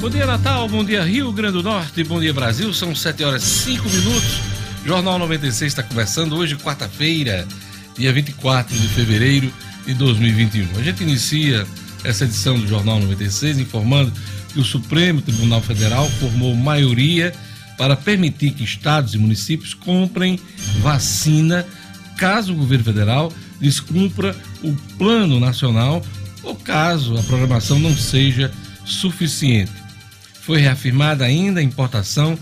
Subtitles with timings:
[0.00, 0.66] Bom dia, Natal.
[0.66, 2.02] Bom dia, Rio Grande do Norte.
[2.04, 2.72] Bom dia, Brasil.
[2.72, 4.40] São 7 horas e 5 minutos.
[4.82, 7.46] Jornal 96 está conversando hoje, quarta-feira,
[7.98, 9.52] dia 24 de fevereiro
[9.84, 10.78] de 2021.
[10.78, 11.66] A gente inicia
[12.02, 14.10] essa edição do Jornal 96 informando
[14.50, 17.34] que o Supremo Tribunal Federal formou maioria
[17.76, 20.40] para permitir que estados e municípios comprem
[20.78, 21.66] vacina
[22.16, 23.30] caso o governo federal
[23.60, 26.02] descumpra o plano nacional
[26.42, 28.50] ou caso a programação não seja
[28.82, 29.79] suficiente.
[30.42, 32.38] Foi reafirmada ainda a importação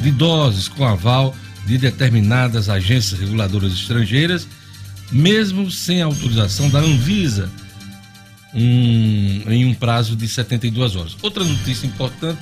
[0.00, 4.46] de doses com aval de determinadas agências reguladoras estrangeiras,
[5.10, 7.50] mesmo sem autorização da Anvisa,
[8.54, 11.16] um, em um prazo de 72 horas.
[11.22, 12.40] Outra notícia importante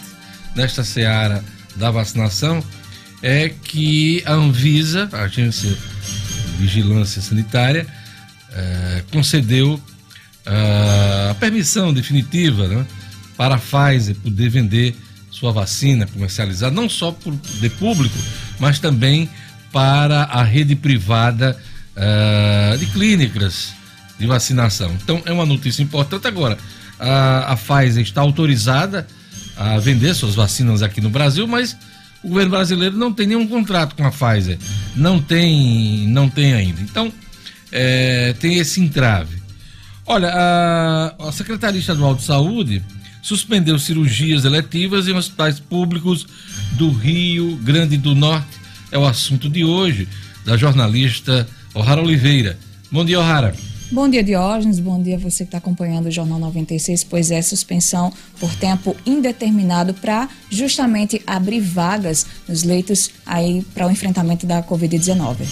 [0.55, 1.45] nesta seara
[1.77, 2.63] da vacinação
[3.23, 7.87] é que a Anvisa, a Agência de Vigilância Sanitária,
[8.53, 9.81] eh, concedeu
[10.47, 12.87] ah, a permissão definitiva né,
[13.37, 14.97] para a Pfizer poder vender
[15.31, 18.17] sua vacina comercializada, não só por de público,
[18.59, 19.29] mas também
[19.73, 21.59] para a rede privada
[21.97, 23.73] uh, de clínicas
[24.19, 24.93] de vacinação.
[25.03, 26.29] Então é uma notícia importante.
[26.29, 26.57] Agora,
[26.99, 29.07] a, a Pfizer está autorizada
[29.57, 31.77] a vender suas vacinas aqui no Brasil, mas
[32.23, 34.59] o governo brasileiro não tem nenhum contrato com a Pfizer.
[34.95, 36.81] Não tem, não tem ainda.
[36.81, 37.13] Então,
[37.73, 39.43] é, tem esse entrave.
[40.07, 42.83] Olha, a, a Secretaria Estadual de Saúde
[43.25, 46.27] suspendeu cirurgias eletivas em hospitais públicos
[46.73, 48.61] do Rio Grande do Norte.
[48.93, 50.07] É o assunto de hoje,
[50.45, 52.59] da jornalista O'Hara Oliveira.
[52.93, 53.55] Bom dia, O'Hara.
[53.91, 54.79] Bom dia, Diógenes.
[54.79, 59.95] Bom dia você que está acompanhando o Jornal 96, pois é suspensão por tempo indeterminado
[59.95, 65.47] para justamente abrir vagas nos leitos aí para o enfrentamento da Covid-19.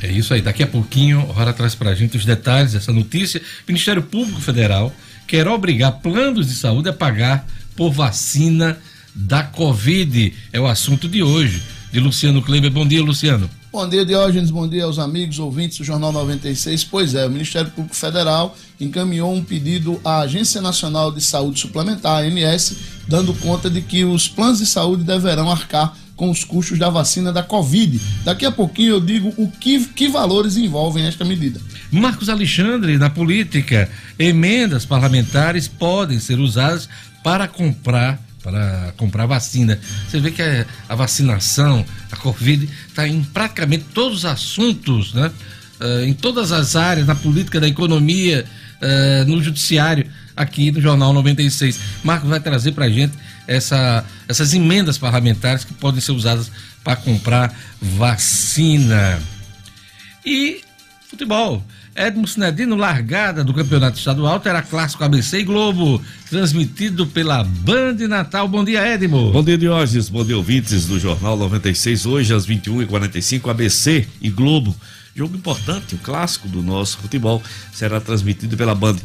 [0.00, 0.40] É isso aí.
[0.40, 3.40] Daqui a pouquinho, O'Hara traz para a gente os detalhes dessa notícia.
[3.40, 4.92] O Ministério Público Federal
[5.28, 8.78] quer obrigar planos de saúde a pagar por vacina
[9.14, 10.34] da Covid.
[10.52, 11.62] É o assunto de hoje.
[11.92, 12.70] De Luciano Kleber.
[12.70, 13.48] Bom dia, Luciano.
[13.70, 14.50] Bom dia, Diógenes.
[14.50, 16.84] Bom dia aos amigos ouvintes do Jornal 96.
[16.84, 22.24] Pois é, o Ministério Público Federal encaminhou um pedido à Agência Nacional de Saúde Suplementar,
[22.24, 26.90] ANS, dando conta de que os planos de saúde deverão arcar com os custos da
[26.90, 27.98] vacina da Covid.
[28.24, 31.60] Daqui a pouquinho eu digo o que, que valores envolvem esta medida.
[31.92, 36.88] Marcos Alexandre, na política, emendas parlamentares podem ser usadas
[37.22, 39.78] para comprar para comprar vacina.
[40.08, 45.30] Você vê que a, a vacinação, a Covid, está em praticamente todos os assuntos, né?
[45.80, 48.44] Uh, em todas as áreas, na política, da economia,
[48.80, 50.06] uh, no judiciário,
[50.36, 51.78] aqui no Jornal 96.
[52.02, 53.12] Marcos vai trazer para a gente
[53.48, 56.52] essa, essas emendas parlamentares que podem ser usadas
[56.84, 59.20] para comprar vacina.
[60.24, 60.60] E
[61.08, 61.64] futebol.
[61.94, 66.00] Edmo Sinedino, largada do campeonato estadual, terá clássico ABC e Globo,
[66.30, 68.46] transmitido pela Band Natal.
[68.46, 69.32] Bom dia, Edmo.
[69.32, 70.08] Bom dia, Diógenes.
[70.08, 72.06] Bom dia, ouvintes do Jornal 96.
[72.06, 74.76] Hoje, às 21h45, ABC e Globo.
[75.12, 77.42] Jogo importante, o clássico do nosso futebol,
[77.72, 78.96] será transmitido pela Band.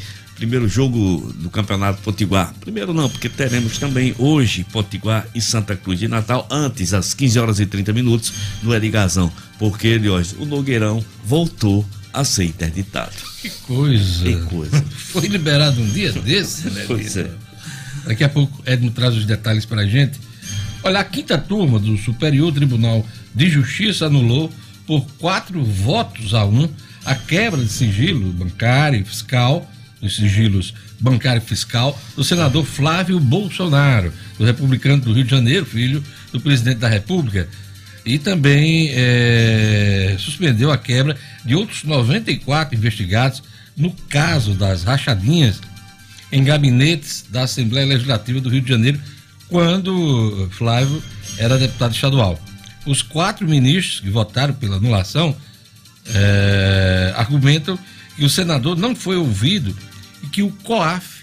[0.43, 2.53] Primeiro jogo do Campeonato Potiguar.
[2.59, 7.39] Primeiro não, porque teremos também hoje Potiguar e Santa Cruz de Natal, antes, às 15
[7.39, 9.31] horas e 30 minutos, no Erigazão.
[9.57, 13.13] Porque, Diógenes, o Nogueirão voltou a ser interditado.
[13.41, 14.25] Que coisa.
[14.25, 14.83] Que coisa.
[15.13, 16.83] Foi liberado um dia desse, né?
[16.87, 17.31] Pois é.
[18.05, 20.19] Daqui a pouco Edmo traz os detalhes para a gente.
[20.83, 24.51] Olha, a quinta turma do Superior Tribunal de Justiça anulou
[24.85, 26.67] por quatro votos a um
[27.05, 29.69] a quebra de sigilo bancário e fiscal,
[30.03, 35.65] dos sigilos bancário e fiscal, do senador Flávio Bolsonaro, do republicano do Rio de Janeiro,
[35.65, 37.47] filho do presidente da República,
[38.05, 41.15] e também é, suspendeu a quebra
[41.45, 43.41] de outros 94 investigados
[43.77, 45.61] no caso das rachadinhas
[46.31, 48.99] em gabinetes da Assembleia Legislativa do Rio de Janeiro,
[49.47, 51.01] quando Flávio
[51.37, 52.39] era deputado estadual.
[52.85, 55.35] Os quatro ministros que votaram pela anulação
[56.13, 57.79] é, argumentam
[58.17, 59.73] que o senador não foi ouvido
[60.33, 61.21] que o COAF,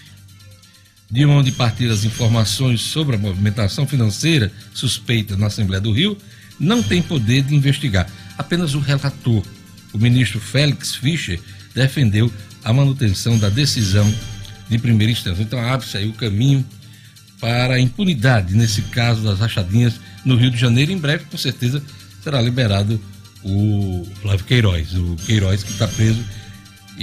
[1.11, 6.17] de onde partiram as informações sobre a movimentação financeira suspeita na Assembleia do Rio,
[6.57, 8.07] não tem poder de investigar.
[8.37, 9.43] Apenas o relator,
[9.91, 11.41] o ministro Félix Fischer,
[11.75, 12.31] defendeu
[12.63, 14.11] a manutenção da decisão
[14.69, 15.43] de primeira instância.
[15.43, 16.65] Então abre-se aí o caminho
[17.37, 20.93] para a impunidade nesse caso das rachadinhas no Rio de Janeiro.
[20.93, 21.83] Em breve, com certeza,
[22.23, 23.01] será liberado
[23.43, 26.23] o Flávio Queiroz, o Queiroz que está preso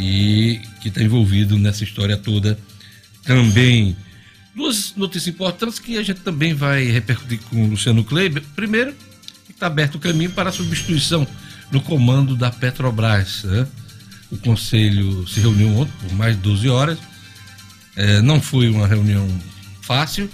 [0.00, 2.56] e que está envolvido nessa história toda
[3.25, 3.97] também.
[4.55, 8.43] Duas notícias importantes que a gente também vai repercutir com o Luciano Kleiber.
[8.55, 8.95] Primeiro,
[9.50, 11.27] está aberto o caminho para a substituição
[11.73, 13.43] no comando da Petrobras.
[13.43, 13.67] Né?
[14.31, 16.99] O conselho se reuniu ontem por mais de 12 horas.
[17.97, 19.27] É, não foi uma reunião
[19.83, 20.31] fácil,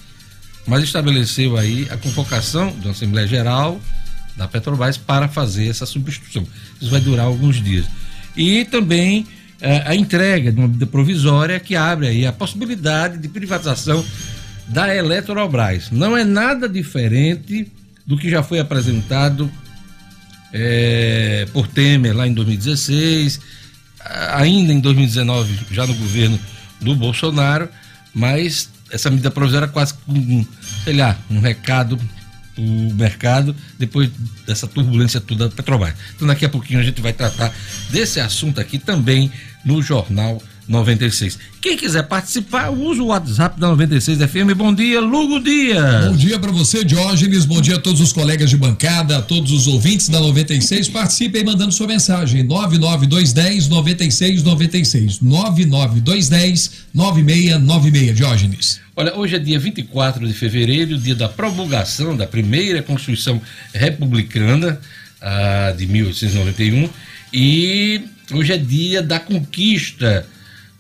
[0.67, 3.81] mas estabeleceu aí a convocação da Assembleia Geral
[4.37, 6.47] da Petrobras para fazer essa substituição.
[6.79, 7.87] Isso vai durar alguns dias.
[8.37, 9.27] E também
[9.87, 14.05] a entrega de uma medida provisória que abre aí a possibilidade de privatização
[14.69, 15.91] da Eletrobras.
[15.91, 17.71] Não é nada diferente
[18.07, 19.51] do que já foi apresentado
[20.53, 23.41] eh, por Temer lá em 2016,
[24.33, 26.39] ainda em 2019, já no governo
[26.81, 27.69] do Bolsonaro,
[28.15, 30.45] mas essa medida provisória é quase um,
[30.85, 31.99] sei lá, um recado
[32.57, 34.11] o mercado depois
[34.47, 35.95] dessa turbulência toda da Petrobras.
[36.15, 37.53] Então daqui a pouquinho a gente vai tratar
[37.91, 39.31] desse assunto aqui também
[39.65, 41.39] no Jornal 96.
[41.61, 44.55] Quem quiser participar, usa o WhatsApp da 96 FM.
[44.57, 46.07] Bom dia, Lugo Dias.
[46.07, 47.45] Bom dia para você, Diógenes.
[47.45, 50.89] Bom dia a todos os colegas de bancada, a todos os ouvintes da 96.
[50.89, 52.43] Participem mandando sua mensagem.
[52.43, 55.21] 99210 9696.
[55.21, 58.81] 99210 9696, Diógenes.
[58.97, 64.81] Olha, hoje é dia 24 de fevereiro, dia da promulgação da primeira Constituição Republicana
[65.21, 66.89] ah, de 1891
[67.33, 70.25] e hoje é dia da conquista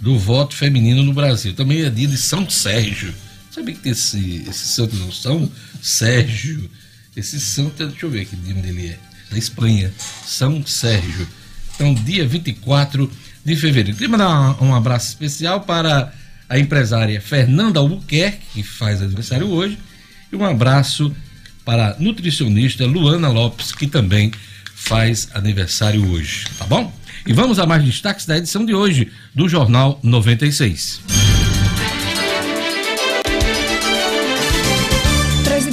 [0.04, 1.54] do voto feminino no Brasil.
[1.54, 3.12] Também é dia de São Sérgio.
[3.50, 5.10] Sabe que tem esse, esse santo não?
[5.10, 6.70] São Sérgio.
[7.16, 8.98] Esse santo, deixa eu ver que dia dele é.
[9.30, 9.90] Da Espanha.
[10.26, 11.26] São Sérgio.
[11.74, 13.10] Então, dia 24
[13.42, 13.96] de fevereiro.
[13.96, 16.12] Queria mandar um abraço especial para
[16.50, 19.78] a empresária Fernanda Albuquerque, que faz aniversário hoje,
[20.30, 21.16] e um abraço
[21.64, 24.30] para a nutricionista Luana Lopes, que também
[24.74, 26.92] faz aniversário hoje, tá bom?
[27.26, 31.23] E vamos a mais destaques da edição de hoje do Jornal 96.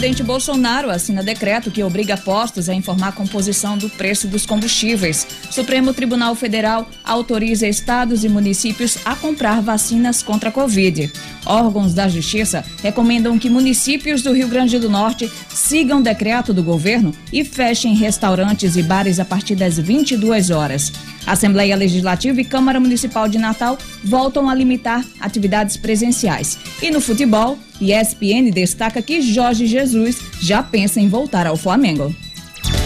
[0.01, 5.27] Presidente Bolsonaro assina decreto que obriga postos a informar a composição do preço dos combustíveis.
[5.51, 11.13] Supremo Tribunal Federal autoriza estados e municípios a comprar vacinas contra a Covid.
[11.45, 17.13] Órgãos da Justiça recomendam que municípios do Rio Grande do Norte sigam decreto do governo
[17.31, 20.91] e fechem restaurantes e bares a partir das 22 horas.
[21.27, 26.57] Assembleia Legislativa e Câmara Municipal de Natal voltam a limitar atividades presenciais.
[26.81, 32.15] E no futebol, ESPN destaca que Jorge Jesus já pensa em voltar ao Flamengo.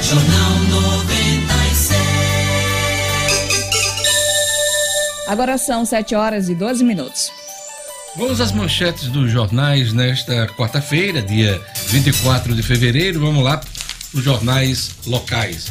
[0.01, 1.99] Jornal 96.
[5.27, 7.31] Agora são 7 horas e 12 minutos.
[8.15, 13.19] Vamos às manchetes dos jornais nesta quarta-feira, dia 24 de fevereiro.
[13.19, 13.59] Vamos lá,
[14.13, 15.69] os jornais locais.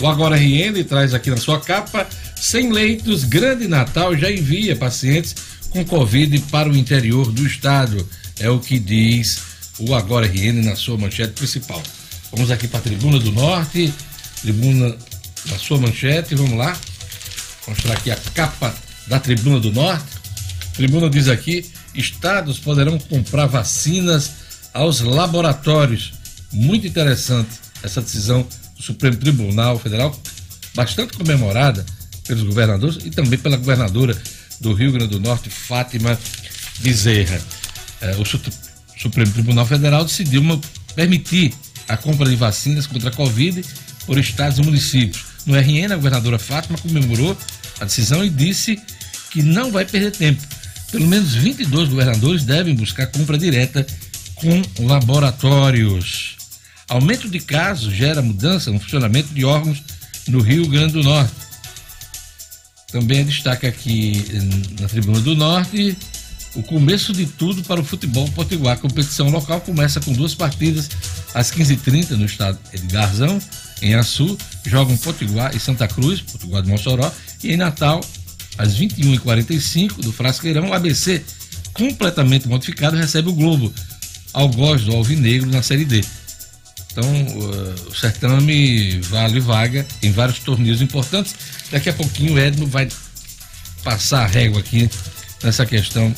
[0.00, 5.34] O Agora RN traz aqui na sua capa: sem leitos, Grande Natal já envia pacientes
[5.70, 8.08] com Covid para o interior do estado.
[8.38, 9.42] É o que diz
[9.78, 11.82] o Agora RN na sua manchete principal.
[12.32, 13.92] Vamos aqui para a Tribuna do Norte,
[14.42, 14.96] Tribuna
[15.46, 16.76] na sua manchete, vamos lá.
[17.66, 18.74] Mostrar aqui a capa
[19.06, 20.04] da Tribuna do Norte.
[20.74, 24.32] Tribuna diz aqui: estados poderão comprar vacinas
[24.72, 26.12] aos laboratórios.
[26.52, 27.50] Muito interessante
[27.82, 28.46] essa decisão
[28.78, 30.18] Supremo Tribunal Federal,
[30.74, 31.84] bastante comemorada
[32.26, 34.16] pelos governadores e também pela governadora
[34.60, 36.18] do Rio Grande do Norte, Fátima
[36.80, 37.40] Bezerra.
[38.04, 40.60] É, o Supremo Tribunal Federal decidiu uma,
[40.94, 41.54] permitir
[41.88, 43.64] a compra de vacinas contra a Covid
[44.04, 45.24] por estados e municípios.
[45.46, 47.36] No RN, a governadora Fátima comemorou
[47.80, 48.78] a decisão e disse
[49.30, 50.42] que não vai perder tempo.
[50.90, 53.86] Pelo menos 22 governadores devem buscar compra direta
[54.34, 56.36] com laboratórios.
[56.88, 59.82] Aumento de casos gera mudança no funcionamento de órgãos
[60.28, 61.32] no Rio Grande do Norte.
[62.92, 64.22] Também destaque aqui
[64.78, 65.96] na Tribuna do Norte
[66.54, 68.74] o começo de tudo para o futebol potiguar.
[68.74, 70.88] A competição local começa com duas partidas
[71.34, 73.40] às 15h30 no estado de Garzão,
[73.82, 78.00] em Açu, jogam Potiguar e Santa Cruz, Potiguar de Mossoró, e em Natal,
[78.56, 81.22] às 21h45 do Frasqueirão, o ABC,
[81.72, 83.72] completamente modificado, recebe o Globo,
[84.32, 86.04] algoz do Alvinegro na Série D.
[86.92, 91.34] Então, uh, o certame vale vaga em vários torneios importantes.
[91.70, 92.88] Daqui a pouquinho o Edno vai
[93.82, 94.88] passar a régua aqui
[95.42, 96.14] nessa questão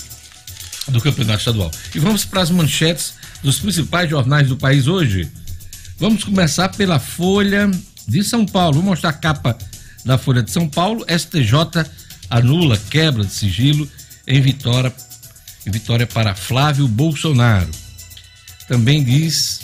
[0.89, 1.71] do campeonato estadual.
[1.95, 5.31] E vamos para as manchetes dos principais jornais do país hoje.
[5.99, 7.71] Vamos começar pela Folha
[8.07, 8.75] de São Paulo.
[8.75, 9.57] Vou mostrar a capa
[10.05, 11.05] da Folha de São Paulo.
[11.09, 11.87] STJ
[12.31, 13.89] anula quebra de sigilo
[14.27, 14.93] em vitória,
[15.67, 17.71] em vitória para Flávio Bolsonaro.
[18.69, 19.61] Também diz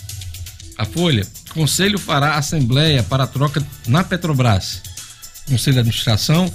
[0.78, 4.80] a Folha, Conselho fará assembleia para troca na Petrobras.
[5.46, 6.52] Conselho de Administração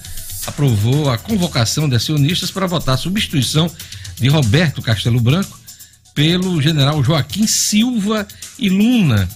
[0.47, 3.69] aprovou a convocação de acionistas para votar a substituição
[4.15, 5.59] de Roberto Castelo Branco
[6.15, 8.27] pelo general Joaquim Silva
[8.57, 9.29] e Luna.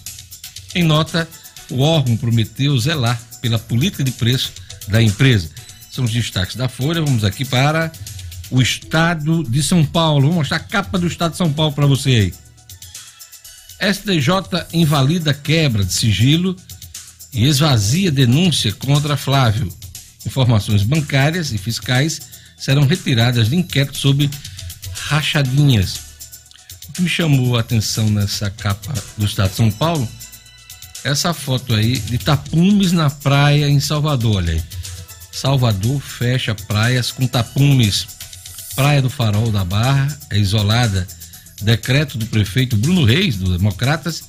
[0.74, 1.28] Em nota,
[1.70, 4.54] o órgão prometeu zelar pela política de preço
[4.88, 5.50] da empresa.
[5.92, 7.02] São os destaques da Folha.
[7.02, 7.92] Vamos aqui para
[8.50, 10.28] o estado de São Paulo.
[10.28, 12.34] Vou mostrar a capa do estado de São Paulo para você
[13.80, 13.94] aí.
[13.94, 16.56] STJ invalida quebra de sigilo
[17.34, 19.72] e esvazia denúncia contra Flávio.
[20.26, 22.22] Informações bancárias e fiscais
[22.58, 24.30] serão retiradas de inquérito sobre
[25.08, 26.00] rachadinhas.
[26.90, 30.08] O que me chamou a atenção nessa capa do Estado de São Paulo,
[31.04, 34.64] essa foto aí de tapumes na praia em Salvador, olha aí.
[35.32, 38.06] Salvador fecha praias com tapumes.
[38.76, 41.08] Praia do Farol da Barra é isolada.
[41.62, 44.24] Decreto do prefeito Bruno Reis, do Democratas,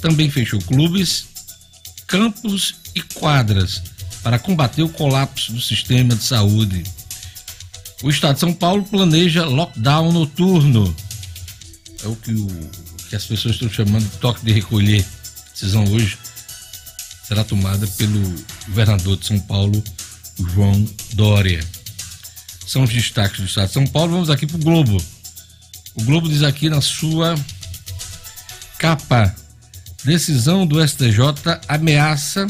[0.00, 1.26] também fechou clubes,
[2.06, 3.82] campos e quadras
[4.28, 6.84] para combater o colapso do sistema de saúde.
[8.02, 10.94] O Estado de São Paulo planeja lockdown noturno.
[12.04, 12.70] É o que, o,
[13.08, 15.02] que as pessoas estão chamando de toque de recolher.
[15.02, 16.18] A decisão hoje
[17.26, 18.20] será tomada pelo
[18.66, 19.82] governador de São Paulo,
[20.52, 21.64] João Dória.
[22.66, 24.12] São os destaques do Estado de São Paulo.
[24.12, 25.02] Vamos aqui para o Globo.
[25.94, 27.34] O Globo diz aqui na sua
[28.78, 29.34] capa:
[30.04, 31.18] decisão do STJ
[31.66, 32.46] ameaça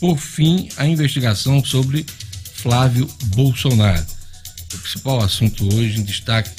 [0.00, 2.06] por fim a investigação sobre
[2.54, 4.04] Flávio Bolsonaro.
[4.72, 6.50] O principal assunto hoje em destaque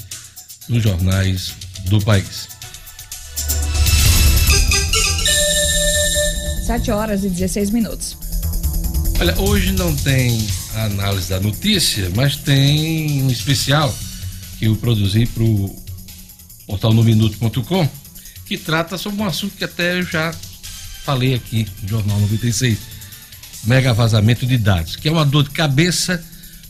[0.69, 1.53] nos jornais
[1.85, 2.47] do país.
[6.65, 8.17] 7 horas e 16 minutos.
[9.19, 13.93] Olha, hoje não tem a análise da notícia, mas tem um especial
[14.57, 15.83] que eu produzi para o
[16.65, 17.89] portal nominuto.com,
[18.45, 20.33] que trata sobre um assunto que até eu já
[21.03, 22.77] falei aqui no Jornal 96,
[23.63, 26.23] mega vazamento de dados, que é uma dor de cabeça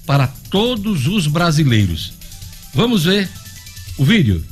[0.05, 2.13] para todos os brasileiros.
[2.73, 3.29] Vamos ver
[3.97, 4.43] o vídeo.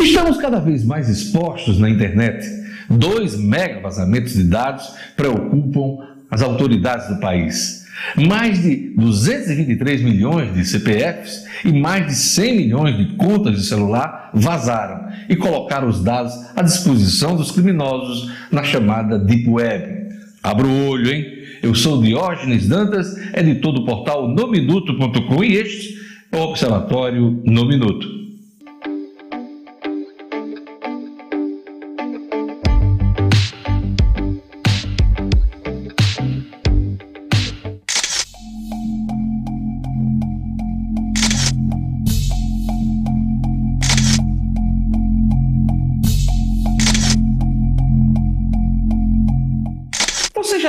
[0.00, 2.44] Estamos cada vez mais expostos na internet.
[2.90, 7.84] Dois mega vazamentos de dados preocupam as autoridades do país.
[8.16, 14.30] Mais de 223 milhões de CPFs e mais de 100 milhões de contas de celular
[14.34, 20.03] vazaram e colocaram os dados à disposição dos criminosos na chamada Deep Web.
[20.44, 21.24] Abra o olho, hein?
[21.62, 25.98] Eu sou Diógenes Dantas, editor do portal nominuto.com e este
[26.30, 28.23] é o Observatório No Minuto.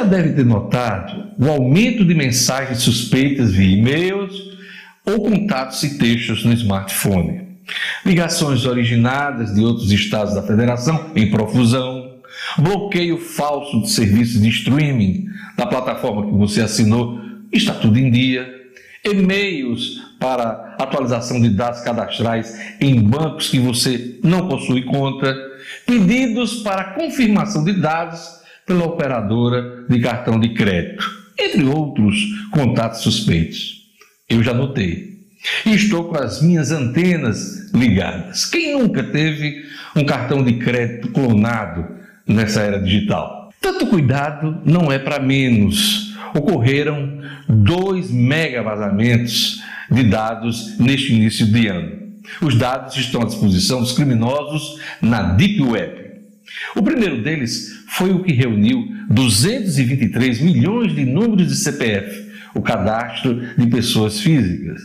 [0.06, 4.34] Deve ter notado o aumento de mensagens suspeitas via e-mails
[5.06, 7.46] ou contatos e textos no smartphone.
[8.06, 12.16] Ligações originadas de outros estados da federação em profusão,
[12.58, 15.26] bloqueio falso de serviços de streaming
[15.58, 17.20] da plataforma que você assinou,
[17.52, 18.48] está tudo em dia,
[19.04, 25.36] e-mails para atualização de dados cadastrais em bancos que você não possui conta,
[25.86, 31.06] pedidos para confirmação de dados pela operadora de cartão de crédito,
[31.38, 32.18] entre outros
[32.52, 33.84] contatos suspeitos.
[34.30, 35.16] Eu já notei.
[35.66, 38.46] E estou com as minhas antenas ligadas.
[38.46, 39.64] Quem nunca teve
[39.96, 41.86] um cartão de crédito clonado
[42.28, 43.52] nessa era digital?
[43.62, 46.16] Tanto cuidado não é para menos.
[46.36, 52.06] Ocorreram dois mega vazamentos de dados neste início de ano.
[52.42, 56.05] Os dados estão à disposição dos criminosos na Deep Web.
[56.76, 63.42] O primeiro deles foi o que reuniu 223 milhões de números de CPF, o cadastro
[63.58, 64.82] de pessoas físicas.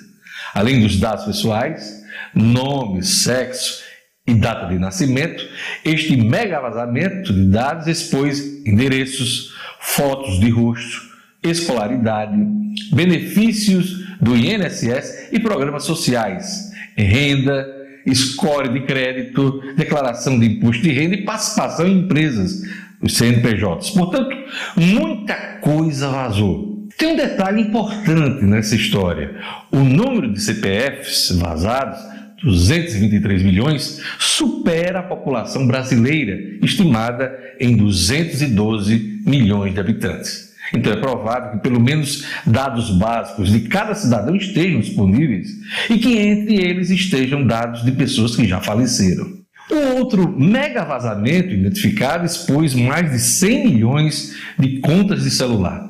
[0.54, 2.02] Além dos dados pessoais,
[2.35, 3.82] nome, sexo
[4.26, 5.44] e data de nascimento,
[5.85, 11.11] este mega vazamento de dados expôs endereços, fotos de rosto,
[11.42, 12.37] escolaridade,
[12.92, 17.80] benefícios do INSS e programas sociais, renda,
[18.14, 22.62] score de crédito, declaração de imposto de renda e participação em empresas,
[23.00, 23.90] os CNPJs.
[23.90, 24.37] Portanto,
[24.76, 26.88] muita coisa vazou.
[26.97, 29.35] Tem um detalhe importante nessa história:
[29.71, 31.99] o número de CPFs vazados,
[32.42, 40.50] 223 milhões, supera a população brasileira, estimada em 212 milhões de habitantes.
[40.75, 45.49] Então é provável que pelo menos dados básicos de cada cidadão estejam disponíveis
[45.89, 49.41] e que entre eles estejam dados de pessoas que já faleceram.
[49.71, 55.89] Um outro mega vazamento identificado expôs mais de 100 milhões de contas de celular.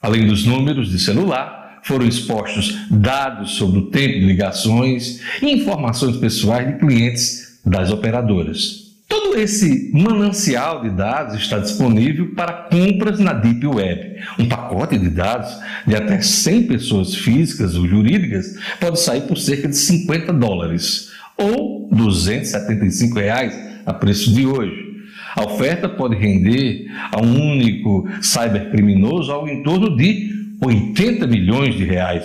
[0.00, 6.16] Além dos números de celular, foram expostos dados sobre o tempo de ligações e informações
[6.16, 8.87] pessoais de clientes das operadoras.
[9.08, 14.16] Todo esse manancial de dados está disponível para compras na Deep Web.
[14.38, 15.48] Um pacote de dados
[15.86, 21.88] de até 100 pessoas físicas ou jurídicas pode sair por cerca de 50 dólares ou
[21.90, 24.88] 275 reais a preço de hoje.
[25.34, 30.30] A oferta pode render a um único cybercriminoso algo em torno de
[30.62, 32.24] 80 milhões de reais.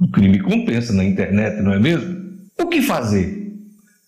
[0.00, 2.16] O crime compensa na internet, não é mesmo?
[2.56, 3.37] O que fazer?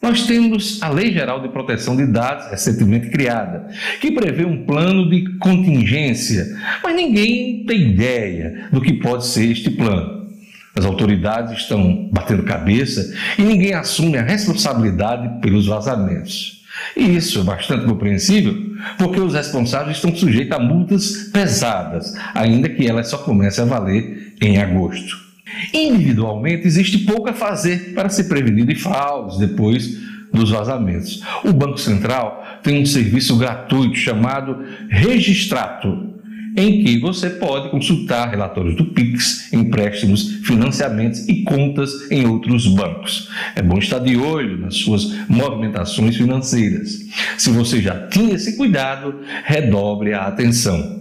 [0.02, 3.68] Nós temos a Lei Geral de Proteção de Dados, recentemente criada,
[4.00, 6.46] que prevê um plano de contingência,
[6.82, 10.26] mas ninguém tem ideia do que pode ser este plano.
[10.74, 16.64] As autoridades estão batendo cabeça e ninguém assume a responsabilidade pelos vazamentos.
[16.96, 18.56] E isso é bastante compreensível,
[18.96, 24.34] porque os responsáveis estão sujeitos a multas pesadas, ainda que elas só comecem a valer
[24.40, 25.29] em agosto.
[25.72, 29.98] Individualmente, existe pouco a fazer para se prevenir de fraudes depois
[30.32, 31.22] dos vazamentos.
[31.44, 36.10] O Banco Central tem um serviço gratuito chamado Registrato,
[36.56, 43.28] em que você pode consultar relatórios do Pix, empréstimos, financiamentos e contas em outros bancos.
[43.54, 47.06] É bom estar de olho nas suas movimentações financeiras.
[47.38, 50.99] Se você já tinha esse cuidado, redobre a atenção.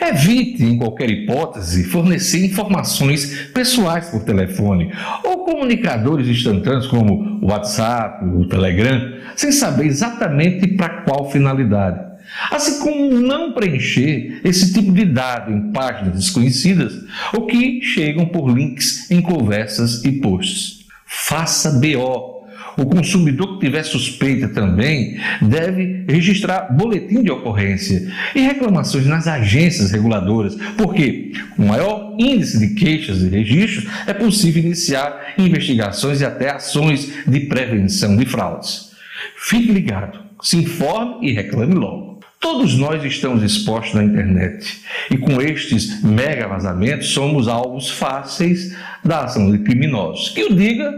[0.00, 4.92] Evite, em qualquer hipótese, fornecer informações pessoais por telefone
[5.24, 12.12] ou comunicadores instantâneos como o WhatsApp, o Telegram, sem saber exatamente para qual finalidade.
[12.50, 16.94] Assim como não preencher esse tipo de dado em páginas desconhecidas
[17.34, 20.86] ou que chegam por links em conversas e posts.
[21.06, 22.41] Faça BO.
[22.76, 29.90] O consumidor que tiver suspeita também deve registrar boletim de ocorrência e reclamações nas agências
[29.90, 36.50] reguladoras, porque com maior índice de queixas e registros é possível iniciar investigações e até
[36.50, 38.92] ações de prevenção de fraudes.
[39.36, 42.12] Fique ligado, se informe e reclame logo.
[42.40, 49.24] Todos nós estamos expostos na internet e com estes mega vazamentos somos alvos fáceis da
[49.24, 50.30] ação de criminosos.
[50.30, 50.92] Que o diga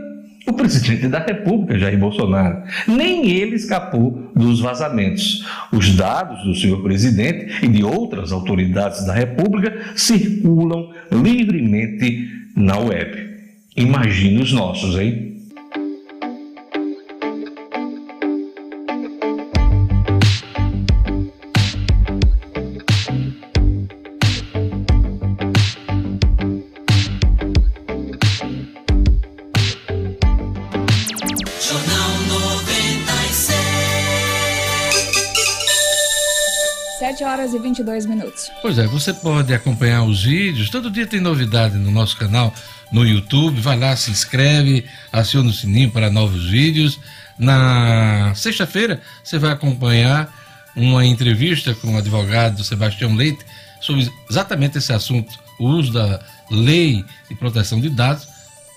[0.46, 2.62] o presidente da República, Jair Bolsonaro.
[2.86, 5.44] Nem ele escapou dos vazamentos.
[5.72, 13.34] Os dados do senhor presidente e de outras autoridades da República circulam livremente na web.
[13.76, 15.33] Imagine os nossos, hein?
[37.54, 38.50] E 22 minutos.
[38.60, 40.70] Pois é, você pode acompanhar os vídeos.
[40.70, 42.52] Todo dia tem novidade no nosso canal
[42.90, 43.60] no YouTube.
[43.60, 46.98] Vai lá, se inscreve, aciona o sininho para novos vídeos.
[47.38, 50.32] Na sexta-feira você vai acompanhar
[50.76, 53.44] uma entrevista com o advogado Sebastião Leite
[53.80, 58.24] sobre exatamente esse assunto, o uso da lei de proteção de dados,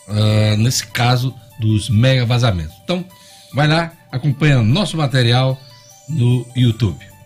[0.08, 2.76] uh, nesse caso dos mega vazamentos.
[2.84, 3.04] Então,
[3.54, 5.60] vai lá, acompanha nosso material
[6.10, 7.17] no YouTube.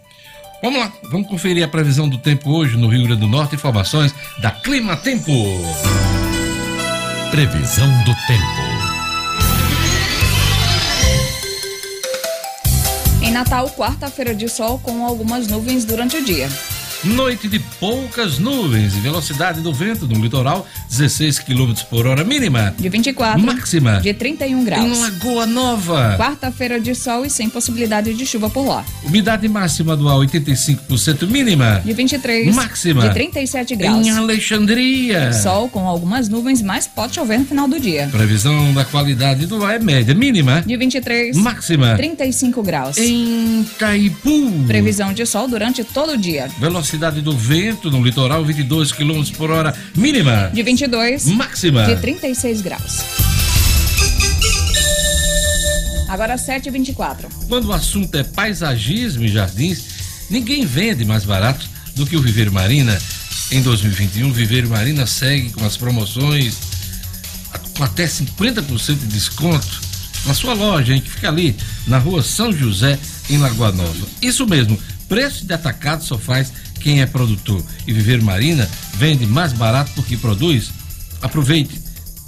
[0.62, 3.56] Vamos lá, vamos conferir a previsão do tempo hoje no Rio Grande do Norte.
[3.56, 5.32] Informações da Clima Tempo.
[7.32, 8.62] Previsão do tempo.
[13.24, 16.48] Em Natal, quarta-feira de sol com algumas nuvens durante o dia.
[17.04, 22.76] Noite de poucas nuvens e velocidade do vento no litoral 16 km por hora mínima.
[22.78, 23.42] De 24.
[23.42, 24.00] Máxima.
[24.00, 24.86] De 31 graus.
[24.86, 26.16] Em Lagoa Nova.
[26.16, 28.86] Quarta-feira de sol e sem possibilidade de chuva por lá.
[29.04, 31.82] Umidade máxima do ar 85% mínima.
[31.84, 32.54] De 23.
[32.54, 33.08] Máxima.
[33.08, 34.06] De 37 graus.
[34.06, 35.34] Em Alexandria.
[35.34, 38.10] Sol com algumas nuvens, mas pode chover no final do dia.
[38.12, 40.62] Previsão da qualidade do ar é média mínima.
[40.62, 41.36] De 23.
[41.36, 41.96] Máxima.
[41.96, 42.96] 35 graus.
[43.00, 44.52] Em Caipu.
[44.68, 46.48] Previsão de sol durante todo o dia.
[46.60, 50.52] Velocidade velocidade do vento no litoral 22 km por hora mínima.
[50.54, 51.26] De 22.
[51.28, 51.86] Máxima.
[51.86, 53.00] De 36 graus.
[56.10, 57.28] Agora 7h24.
[57.48, 59.86] Quando o assunto é paisagismo e jardins,
[60.30, 63.00] ninguém vende mais barato do que o Viveiro Marina.
[63.52, 66.58] Em 2021, o Viveiro Marina segue com as promoções
[67.78, 69.82] com até 50% de desconto
[70.26, 71.56] na sua loja, hein, que fica ali
[71.88, 73.00] na rua São José,
[73.30, 74.08] em Lagoa Nova.
[74.22, 74.78] Isso mesmo,
[75.12, 80.16] preço de atacado só faz quem é produtor e Viver Marina vende mais barato porque
[80.16, 80.72] produz,
[81.22, 81.82] aproveite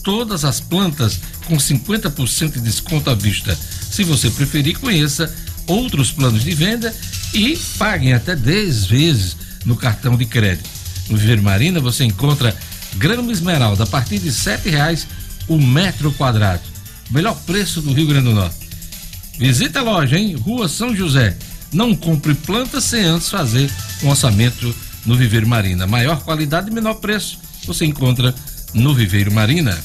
[0.03, 3.57] todas as plantas com 50% de desconto à vista.
[3.89, 5.33] Se você preferir, conheça
[5.65, 6.93] outros planos de venda
[7.33, 10.69] e paguem até 10 vezes no cartão de crédito.
[11.09, 12.53] No Viver Marina você encontra
[12.97, 15.07] grama esmeralda a partir de R$ reais
[15.47, 16.63] o metro quadrado.
[17.09, 18.57] Melhor preço do Rio Grande do Norte.
[19.39, 21.37] Visita a loja em Rua São José,
[21.73, 23.69] não compre plantas sem antes fazer
[24.03, 24.73] um orçamento
[25.05, 25.87] no Viveiro Marina.
[25.87, 28.33] Maior qualidade e menor preço você encontra
[28.73, 29.77] no Viveiro Marina.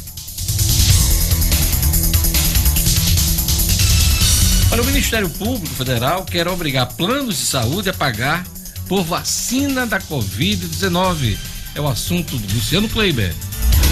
[4.68, 8.44] Para o Ministério Público Federal quer obrigar planos de saúde a pagar
[8.86, 11.36] por vacina da Covid-19.
[11.74, 13.34] É o assunto do Luciano Kleiber.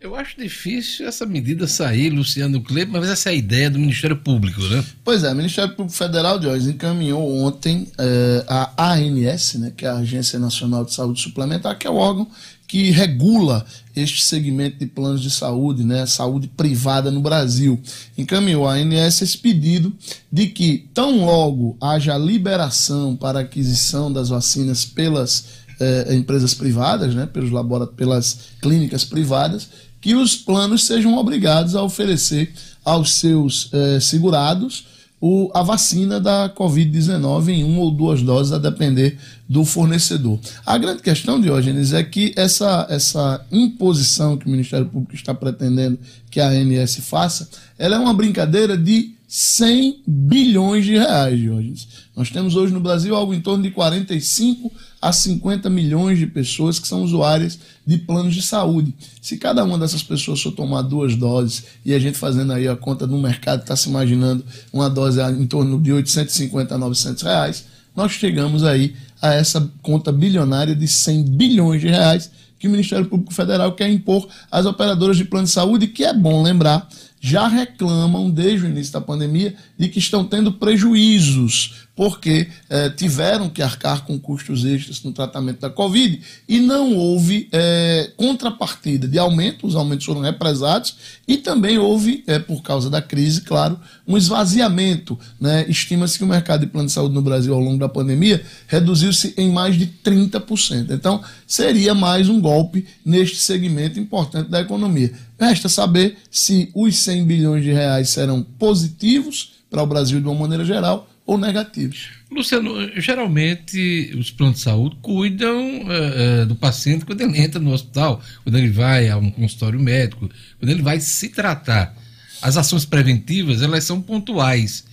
[0.00, 4.16] Eu acho difícil essa medida sair, Luciano Kleber, mas essa é a ideia do Ministério
[4.16, 4.84] Público, né?
[5.02, 9.88] Pois é, o Ministério Público Federal, Jorge, encaminhou ontem eh, a ANS, né, que é
[9.88, 12.28] a Agência Nacional de Saúde Suplementar, que é o órgão
[12.68, 17.80] que regula este segmento de planos de saúde, né, saúde privada no Brasil.
[18.16, 19.92] Encaminhou a ANS esse pedido
[20.30, 27.26] de que, tão logo haja liberação para aquisição das vacinas pelas eh, empresas privadas, né,
[27.26, 29.68] pelos laboratórios, pelas clínicas privadas,
[30.00, 32.52] que os planos sejam obrigados a oferecer
[32.84, 34.86] aos seus eh, segurados
[35.20, 40.38] o, a vacina da Covid-19 em uma ou duas doses, a depender do fornecedor.
[40.64, 45.98] A grande questão, Diógenes, é que essa, essa imposição que o Ministério Público está pretendendo
[46.30, 51.86] que a ANS faça, ela é uma brincadeira de 100 bilhões de reais, Diógenes.
[52.16, 56.78] Nós temos hoje no Brasil algo em torno de 45 a 50 milhões de pessoas
[56.78, 58.94] que são usuárias de planos de saúde.
[59.20, 62.74] Se cada uma dessas pessoas for tomar duas doses, e a gente fazendo aí a
[62.74, 67.66] conta no mercado, está se imaginando uma dose em torno de 850 a 900 reais,
[67.94, 73.06] nós chegamos aí a essa conta bilionária de 100 bilhões de reais que o Ministério
[73.06, 76.88] Público Federal quer impor às operadoras de plano de saúde, que é bom lembrar,
[77.20, 83.50] já reclamam desde o início da pandemia de que estão tendo prejuízos porque eh, tiveram
[83.50, 89.18] que arcar com custos extras no tratamento da Covid e não houve eh, contrapartida de
[89.18, 90.94] aumento, os aumentos foram represados
[91.26, 95.18] e também houve, eh, por causa da crise, claro, um esvaziamento.
[95.40, 95.66] Né?
[95.68, 99.34] Estima-se que o mercado de plano de saúde no Brasil ao longo da pandemia reduziu-se
[99.36, 100.92] em mais de 30%.
[100.92, 105.12] Então, seria mais um golpe neste segmento importante da economia.
[105.36, 110.34] Resta saber se os 100 bilhões de reais serão positivos para o Brasil de uma
[110.34, 112.08] maneira geral ou negativos.
[112.30, 118.22] Luciano, geralmente os planos de saúde cuidam uh, do paciente quando ele entra no hospital,
[118.42, 120.28] quando ele vai a um consultório médico,
[120.58, 121.94] quando ele vai se tratar.
[122.40, 124.84] As ações preventivas, elas são pontuais.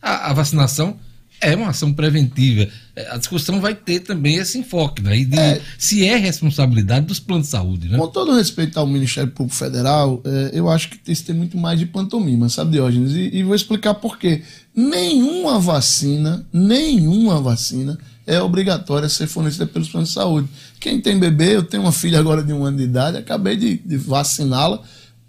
[0.00, 0.98] A, a vacinação
[1.40, 2.68] é uma ação preventiva.
[2.96, 5.18] É, a discussão vai ter também esse enfoque, né?
[5.18, 7.98] E de, é, se é responsabilidade dos planos de saúde, né?
[7.98, 11.78] Com todo respeito ao Ministério Público Federal, é, eu acho que isso tem muito mais
[11.78, 13.12] de pantomima, sabe, Diógenes?
[13.12, 14.42] E, e vou explicar por quê.
[14.74, 20.48] Nenhuma vacina, nenhuma vacina é obrigatória a ser fornecida pelos planos de saúde.
[20.80, 23.76] Quem tem bebê, eu tenho uma filha agora de um ano de idade, acabei de,
[23.78, 24.80] de vaciná-la.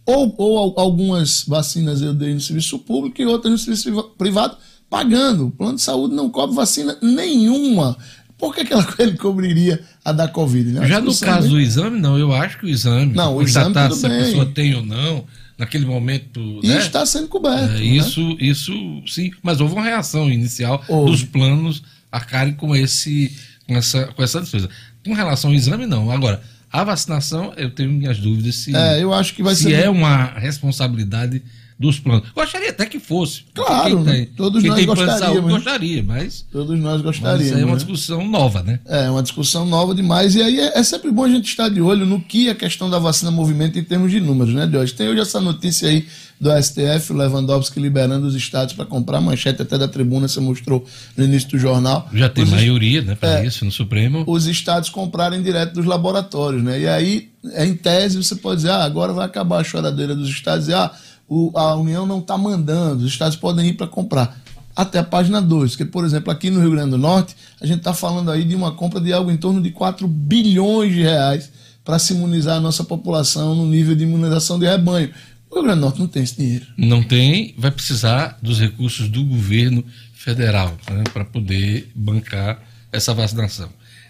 [0.06, 4.56] Ou, ou algumas vacinas eu dei no serviço público e outras no serviço privado
[4.90, 5.48] pagando.
[5.48, 7.98] O plano de saúde não cobre vacina nenhuma.
[8.38, 10.72] Por que, que ele cobriria a da Covid?
[10.72, 10.88] Né?
[10.88, 12.18] Já no caso do exame, não.
[12.18, 15.26] Eu acho que o exame, não, o exame se a pessoa tem ou não,
[15.58, 16.40] naquele momento.
[16.64, 16.78] E né?
[16.78, 17.76] está sendo coberto.
[17.76, 17.84] É, né?
[17.84, 18.74] isso, isso
[19.08, 19.32] sim.
[19.42, 21.12] Mas houve uma reação inicial houve.
[21.12, 23.36] dos planos arcarem com, esse,
[23.68, 24.70] com, essa, com essa despesa.
[25.04, 26.12] Com relação ao exame, não.
[26.12, 29.74] Agora, a vacinação, eu tenho minhas dúvidas se, é, eu acho que vai se ser...
[29.74, 31.42] é uma responsabilidade
[31.78, 32.30] dos planos.
[32.34, 33.44] Gostaria até que fosse.
[33.54, 35.52] Claro, tem, todos nós gostaríamos.
[35.52, 36.46] gostaria, mas.
[36.50, 37.52] Todos nós gostaríamos.
[37.52, 37.78] Mas é uma né?
[37.78, 38.80] discussão nova, né?
[38.86, 40.36] É, uma discussão nova demais.
[40.36, 42.90] E aí é, é, sempre bom a gente estar de olho no que a questão
[42.90, 44.94] da vacina movimenta em termos de números, né, de hoje.
[44.94, 46.06] Tem hoje essa notícia aí
[46.40, 50.86] do STF, o Lewandowski liberando os estados para comprar, manchete até da tribuna, você mostrou
[51.16, 52.10] no início do jornal.
[52.14, 54.24] Já tem os maioria, né, para é, isso no Supremo.
[54.28, 56.80] Os estados comprarem direto dos laboratórios, né?
[56.80, 60.68] E aí, em tese, você pode dizer, ah, agora vai acabar a choradeira dos estados
[60.68, 60.92] e, ah,
[61.28, 64.40] o, a União não está mandando, os estados podem ir para comprar.
[64.76, 67.78] Até a página 2, porque, por exemplo, aqui no Rio Grande do Norte, a gente
[67.78, 71.50] está falando aí de uma compra de algo em torno de 4 bilhões de reais
[71.84, 75.12] para se imunizar a nossa população no nível de imunização de rebanho.
[75.50, 76.66] O Rio Grande do Norte não tem esse dinheiro.
[76.78, 79.84] Não tem, vai precisar dos recursos do governo
[80.14, 82.62] federal né, para poder bancar
[82.92, 83.70] essa vacinação.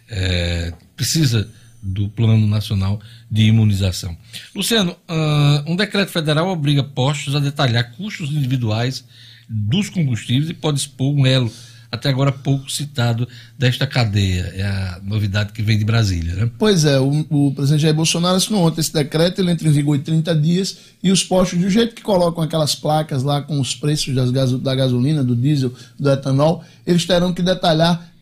[0.10, 1.48] É, precisa
[1.86, 4.18] do Plano Nacional de Imunização.
[4.56, 9.06] Luciano, uh, um decreto federal obriga postos a detalhar custos individuais
[9.48, 11.52] dos combustíveis e pode expor um elo
[11.92, 14.52] até agora pouco citado desta cadeia.
[14.56, 16.52] É a novidade que vem de Brasília, né?
[16.58, 19.96] Pois é, o, o presidente Jair Bolsonaro assinou ontem esse decreto, ele entra em vigor
[19.96, 23.76] em 30 dias, e os postos, do jeito que colocam aquelas placas lá com os
[23.76, 28.15] preços das, da gasolina, do diesel, do etanol, eles terão que detalhar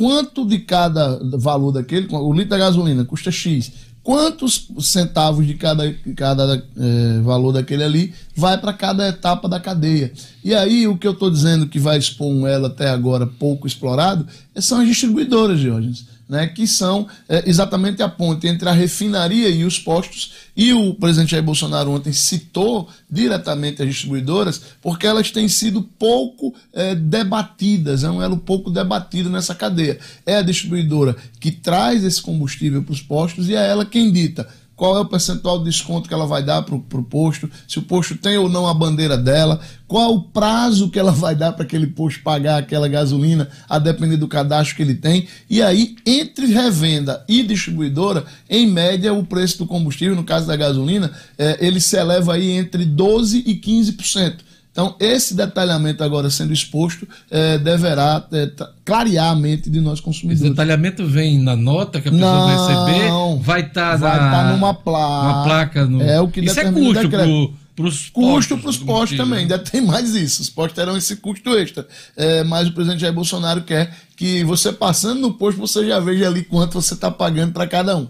[0.00, 3.70] quanto de cada valor daquele, o litro da gasolina custa X,
[4.02, 10.10] quantos centavos de cada, cada é, valor daquele ali vai para cada etapa da cadeia.
[10.42, 13.66] E aí o que eu estou dizendo que vai expor um elo até agora pouco
[13.66, 19.48] explorado são as distribuidoras, Diógenes né, que são é, exatamente a ponte entre a refinaria
[19.48, 20.32] e os postos.
[20.56, 26.54] E o presidente Jair Bolsonaro ontem citou diretamente as distribuidoras, porque elas têm sido pouco
[26.72, 29.98] é, debatidas, é um elo pouco debatido nessa cadeia.
[30.24, 34.46] É a distribuidora que traz esse combustível para os postos e é ela quem dita
[34.80, 37.82] qual é o percentual de desconto que ela vai dar para o posto, se o
[37.82, 41.64] posto tem ou não a bandeira dela, qual o prazo que ela vai dar para
[41.64, 45.28] aquele posto pagar aquela gasolina, a depender do cadastro que ele tem.
[45.50, 50.56] E aí, entre revenda e distribuidora, em média, o preço do combustível, no caso da
[50.56, 54.49] gasolina, é, ele se eleva aí entre 12% e 15%.
[54.72, 58.50] Então, esse detalhamento agora sendo exposto é, deverá é,
[58.84, 60.42] clarear a mente de nós consumidores.
[60.42, 63.10] Esse detalhamento vem na nota que a pessoa vai receber?
[63.40, 64.30] Vai estar tá vai na...
[64.30, 65.26] tá numa placa.
[65.26, 66.02] Uma placa no...
[66.02, 69.80] É o que Isso é custo para os Custo para os postos também, ainda tem
[69.80, 70.42] mais isso.
[70.42, 71.86] Os postos terão esse custo extra.
[72.16, 76.26] É, mas o presidente Jair Bolsonaro quer que você passando no posto, você já veja
[76.26, 78.06] ali quanto você está pagando para cada um.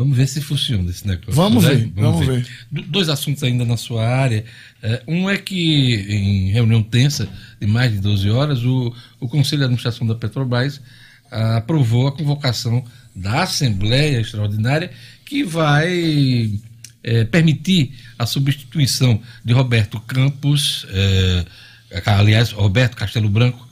[0.00, 1.34] Vamos ver se funciona esse negócio.
[1.34, 1.74] Vamos né?
[1.74, 2.48] ver, vamos, vamos ver.
[2.72, 2.84] ver.
[2.86, 4.46] Dois assuntos ainda na sua área.
[4.82, 7.28] É, um é que, em reunião tensa
[7.60, 10.80] de mais de 12 horas, o, o Conselho de Administração da Petrobras
[11.30, 12.82] ah, aprovou a convocação
[13.14, 14.90] da Assembleia Extraordinária
[15.26, 16.58] que vai
[17.04, 21.44] é, permitir a substituição de Roberto Campos, é,
[22.06, 23.68] aliás, Roberto Castelo Branco,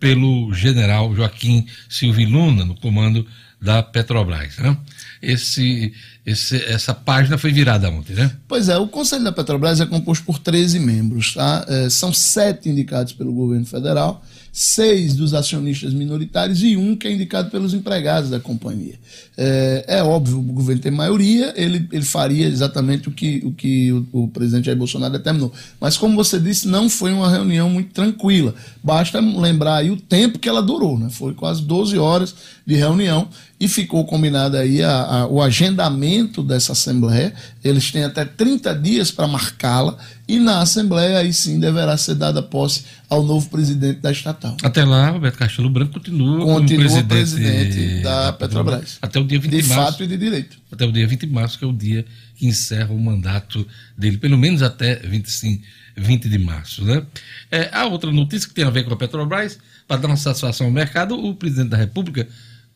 [0.00, 3.24] pelo general Joaquim Silvio Luna, no comando
[3.60, 4.58] da Petrobras.
[4.58, 4.76] Né?
[5.22, 5.92] Esse,
[6.26, 8.32] esse, essa página foi virada ontem, né?
[8.48, 11.64] Pois é, o Conselho da Petrobras é composto por 13 membros, tá?
[11.68, 17.12] É, são sete indicados pelo governo federal seis dos acionistas minoritários e um que é
[17.12, 18.96] indicado pelos empregados da companhia.
[19.34, 23.90] É, é óbvio, o governo tem maioria, ele, ele faria exatamente o que o, que
[23.90, 25.50] o, o presidente Jair Bolsonaro determinou.
[25.80, 28.54] Mas, como você disse, não foi uma reunião muito tranquila.
[28.84, 31.08] Basta lembrar aí o tempo que ela durou, né?
[31.08, 32.34] Foi quase 12 horas
[32.66, 33.28] de reunião
[33.62, 37.32] e ficou combinado aí a, a, o agendamento dessa Assembleia.
[37.62, 39.96] Eles têm até 30 dias para marcá-la
[40.26, 44.56] e na Assembleia aí sim deverá ser dada posse ao novo presidente da estatal.
[44.64, 48.98] Até lá, Roberto Castelo Branco continua, continua como presidente, presidente da, Petrobras.
[49.00, 49.80] Até o dia 20 de de março.
[49.80, 50.58] De fato e de direito.
[50.72, 53.64] Até o dia 20 de março, que é o dia que encerra o mandato
[53.96, 55.62] dele, pelo menos até 25,
[55.96, 56.84] 20 de março.
[56.84, 57.00] Né?
[57.48, 60.66] É, a outra notícia que tem a ver com a Petrobras, para dar uma satisfação
[60.66, 62.26] ao mercado, o presidente da República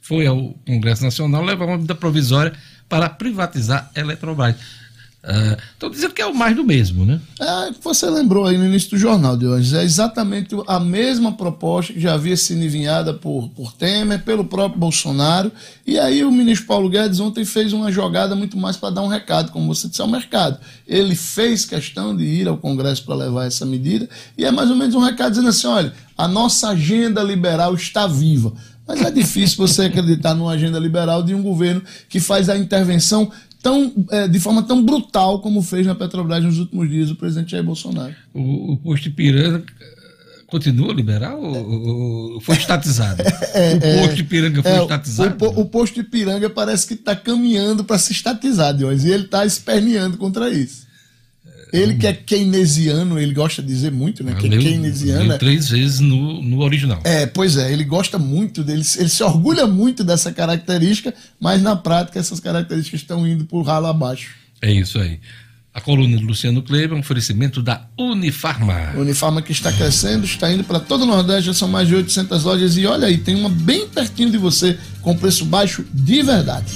[0.06, 2.52] foi ao Congresso Nacional levar uma medida provisória
[2.88, 4.54] para privatizar a Eletrobras.
[5.72, 7.20] Estão uh, dizendo que é o mais do mesmo, né?
[7.40, 9.76] É, você lembrou aí no início do jornal de hoje.
[9.76, 14.78] É exatamente a mesma proposta que já havia sido enviada por, por Temer, pelo próprio
[14.78, 15.50] Bolsonaro.
[15.84, 19.08] E aí o ministro Paulo Guedes ontem fez uma jogada muito mais para dar um
[19.08, 20.60] recado, como você disse, ao mercado.
[20.86, 24.08] Ele fez questão de ir ao Congresso para levar essa medida.
[24.38, 28.06] E é mais ou menos um recado dizendo assim: olha, a nossa agenda liberal está
[28.06, 28.52] viva.
[28.87, 33.31] Mas é difícil você acreditar numa agenda liberal de um governo que faz a intervenção
[33.62, 37.51] tão, é, de forma tão brutal como fez na Petrobras nos últimos dias o presidente
[37.51, 38.14] Jair Bolsonaro.
[38.33, 39.64] O, o posto Ipiranga
[40.46, 43.22] continua liberal ou, foi estatizado?
[43.57, 45.44] É, o é, posto Ipiranga foi é, estatizado?
[45.46, 49.46] O, o, posto Ipiranga parece que está caminhando para se estatizar, Diógenes, e ele está
[49.46, 50.86] esperneando contra isso.
[51.72, 54.35] Ele que é keynesiano, ele gosta de dizer muito, né?
[54.35, 55.29] Que é keynesiano.
[55.29, 57.00] Leu três vezes no, no original.
[57.05, 61.74] É, pois é, ele gosta muito dele, ele se orgulha muito dessa característica, mas na
[61.74, 64.35] prática essas características estão indo por ralo abaixo.
[64.62, 65.18] É isso aí.
[65.74, 68.94] A coluna de Luciano Kleber é um oferecimento da Unifarma.
[68.96, 72.44] Unifarma que está crescendo, está indo para todo o Nordeste, já são mais de 800
[72.44, 76.72] lojas e olha aí, tem uma bem pertinho de você com preço baixo de verdade.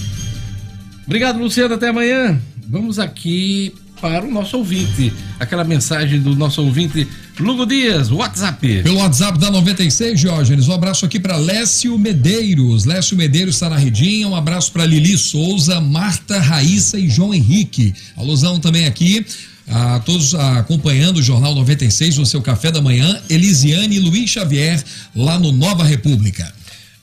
[1.06, 2.38] Obrigado, Luciano, até amanhã.
[2.68, 5.12] Vamos aqui para o nosso ouvinte.
[5.38, 7.06] Aquela mensagem do nosso ouvinte
[7.38, 8.82] Lugo Dias, WhatsApp.
[8.82, 10.68] Pelo WhatsApp da 96, Diógenes.
[10.68, 12.84] Um abraço aqui para Lécio Medeiros.
[12.84, 14.28] Lécio Medeiros está na redinha.
[14.28, 17.94] Um abraço para Lili Souza, Marta, Raíssa e João Henrique.
[18.16, 19.24] Alusão também aqui
[19.70, 24.82] a todos acompanhando o Jornal 96 no seu café da manhã, Elisiane e Luiz Xavier,
[25.14, 26.52] lá no Nova República.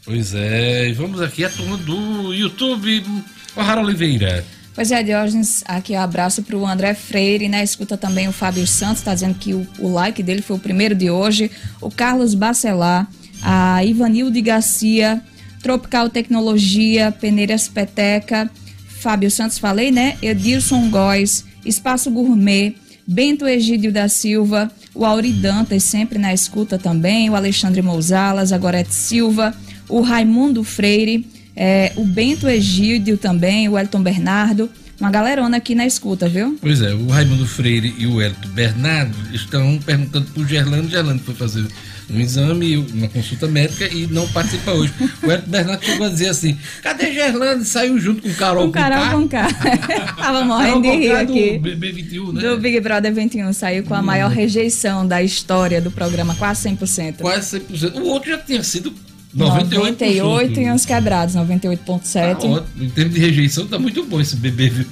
[0.04, 3.04] Pois é, vamos aqui a turma do YouTube,
[3.56, 4.46] o Oliveira.
[4.78, 7.64] Pois é, Diógenes, aqui um abraço para o André Freire, né?
[7.64, 10.94] Escuta também o Fábio Santos, está dizendo que o, o, like dele foi o primeiro
[10.94, 11.50] de hoje.
[11.82, 13.10] O Carlos Bacelar,
[13.42, 15.20] a Ivanilde Garcia,
[15.64, 18.52] Tropical Tecnologia, Peneiras Peteca,
[18.88, 20.16] Fábio Santos, falei, né?
[20.22, 22.76] Edilson Góes, Espaço Gourmet,
[23.08, 28.60] Bento Egídio da Silva, o Auri Dantas, sempre na escuta também, o Alexandre Mousalas, a
[28.60, 29.56] Gorete Silva,
[29.90, 31.26] o Raimundo Freire,
[31.58, 34.70] é, o Bento Egídio também, o Elton Bernardo.
[35.00, 36.58] Uma galerona aqui na escuta, viu?
[36.62, 40.90] Pois é, o Raimundo Freire e o Elton Bernardo estão perguntando pro Gerlando.
[40.90, 41.68] Gerlando foi fazer
[42.10, 44.94] um exame, uma consulta médica e não participa hoje.
[45.22, 47.64] O Elton Bernardo chegou a dizer assim: cadê Gerlando?
[47.64, 49.48] Saiu junto com o Carol Com Carol Conká.
[50.18, 51.60] Tava morrendo de rir aqui.
[51.60, 52.42] Do BB21, né?
[52.42, 53.54] Do Big Brother 21.
[53.54, 57.18] Saiu com a maior rejeição da história do programa, quase 100%.
[57.18, 57.96] Quase 100%.
[58.00, 58.92] O outro já tinha sido
[59.38, 62.32] 98, 98 e uns quebrados, Tá 98,7%.
[62.32, 62.64] ótimo.
[62.82, 64.86] Em termos de rejeição, tá muito bom esse BB, BB,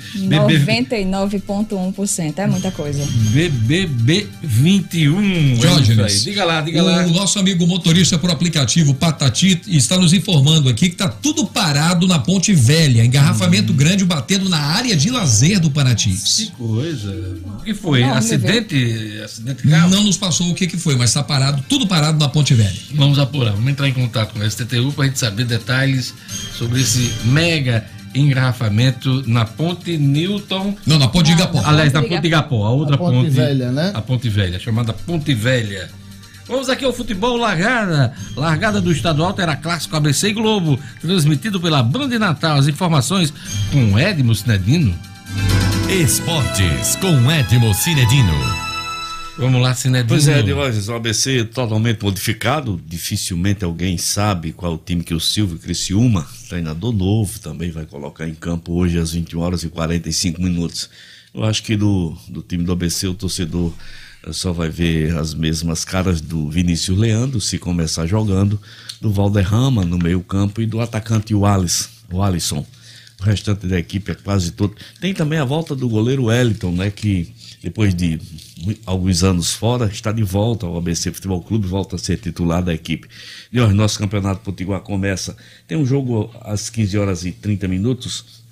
[1.35, 2.39] 99,1%.
[2.39, 3.03] É muita coisa.
[3.31, 5.21] BBB 21.
[5.21, 6.23] É isso Diógenes.
[6.23, 7.05] Diga lá, diga lá.
[7.05, 12.07] O nosso amigo motorista por aplicativo Patati está nos informando aqui que está tudo parado
[12.07, 13.75] na Ponte Velha, engarrafamento Hum.
[13.75, 16.51] grande batendo na área de lazer do Que Paratis.
[16.57, 17.35] coisa.
[17.59, 18.01] O que foi?
[18.01, 19.19] Não, acidente?
[19.23, 19.89] Acidente de carro?
[19.89, 22.75] Não nos passou o que, que foi, mas está parado, tudo parado na Ponte Velha.
[22.93, 26.13] Vamos apurar, vamos entrar em contato com a STTU para a gente saber detalhes
[26.57, 30.75] sobre esse mega engarrafamento na ponte Newton.
[30.85, 31.61] Não, na Ponte Igapó.
[31.65, 33.91] Aliás, na Ponte ponte Igapó, a outra A Ponte Velha, né?
[33.93, 35.89] A ponte velha, chamada Ponte Velha.
[36.47, 38.13] Vamos aqui ao futebol largada.
[38.35, 42.57] Largada do estadual terá clássico ABC e Globo, transmitido pela Band Natal.
[42.57, 43.33] As informações
[43.71, 44.95] com Edmo Cinedino.
[45.89, 48.64] Esportes com Edmo Cinedino.
[49.37, 50.07] Vamos lá, Cinedino.
[50.07, 52.81] Pois é, Diógenes, o ABC totalmente modificado.
[52.87, 58.27] Dificilmente alguém sabe qual o time que o Silvio Criciúma, treinador novo, também vai colocar
[58.29, 60.89] em campo hoje às 21 horas e 45 minutos.
[61.33, 63.73] Eu acho que do, do time do ABC o torcedor
[64.25, 68.57] eh, só vai ver as mesmas caras do Vinícius Leandro, se começar jogando,
[69.01, 71.89] do Valderrama no meio-campo e do atacante Alisson.
[72.09, 72.65] O Alisson.
[73.19, 74.75] O restante da equipe é quase todo.
[75.01, 76.89] Tem também a volta do goleiro Wellington, né?
[76.89, 77.33] Que
[77.65, 78.21] depois de
[78.85, 82.71] alguns anos fora, está de volta ao ABC Futebol Clube, volta a ser titular da
[82.71, 83.07] equipe.
[83.51, 85.35] E hoje, nosso campeonato potiguar começa.
[85.67, 88.43] Tem um jogo às 15 horas e 30 minutos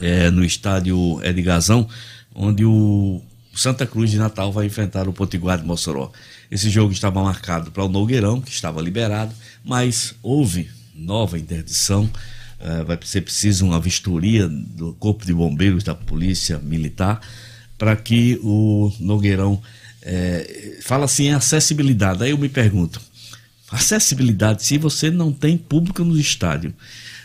[0.00, 1.88] é, no estádio Edgazão,
[2.34, 3.22] onde o
[3.54, 6.10] Santa Cruz de Natal vai enfrentar o Potiguar de Mossoró.
[6.50, 9.32] Esse jogo estava marcado para o Nogueirão, que estava liberado,
[9.64, 12.10] mas houve nova interdição.
[12.58, 17.20] eh, vai ser preciso uma vistoria do Corpo de Bombeiros da Polícia Militar
[17.78, 19.62] para que o Nogueirão
[20.02, 22.24] eh, fala assim em acessibilidade.
[22.24, 23.00] Aí eu me pergunto,
[23.70, 26.74] acessibilidade se você não tem público no estádio,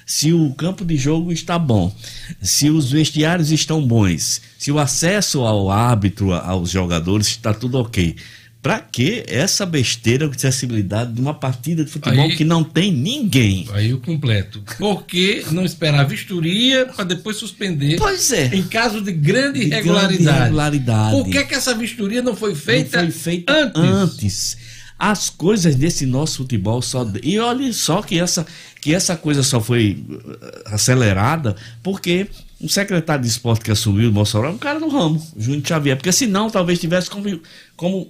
[0.05, 1.93] se o campo de jogo está bom,
[2.41, 8.15] se os vestiários estão bons, se o acesso ao árbitro, aos jogadores está tudo ok.
[8.63, 12.93] Pra que essa besteira de acessibilidade de uma partida de futebol Aí- que não tem
[12.93, 13.67] ninguém?
[13.73, 14.63] Aí o completo.
[14.80, 17.97] Por que não esperar a vistoria para depois suspender?
[17.97, 18.56] Pois é.
[18.56, 20.23] Em caso de grande De irregularidade.
[20.23, 21.12] grande irregularidade.
[21.12, 23.82] Por que, que essa vistoria não foi feita, Não foi feita antes?
[23.84, 24.58] antes.
[24.97, 27.06] As coisas desse nosso futebol só.
[27.21, 28.47] E olha só que essa,
[28.80, 32.28] que essa coisa só foi uh, acelerada porque
[32.62, 35.97] um secretário de esporte que assumiu o Mossoró é um cara do ramo, Júnior Xavier.
[35.97, 37.41] Porque senão talvez tivesse como,
[37.76, 38.08] como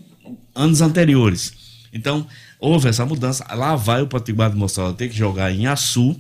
[0.56, 1.54] anos anteriores.
[1.94, 2.26] Então,
[2.60, 3.46] houve essa mudança.
[3.54, 6.16] Lá vai o Potiguar de Mossoró ter que jogar em Açu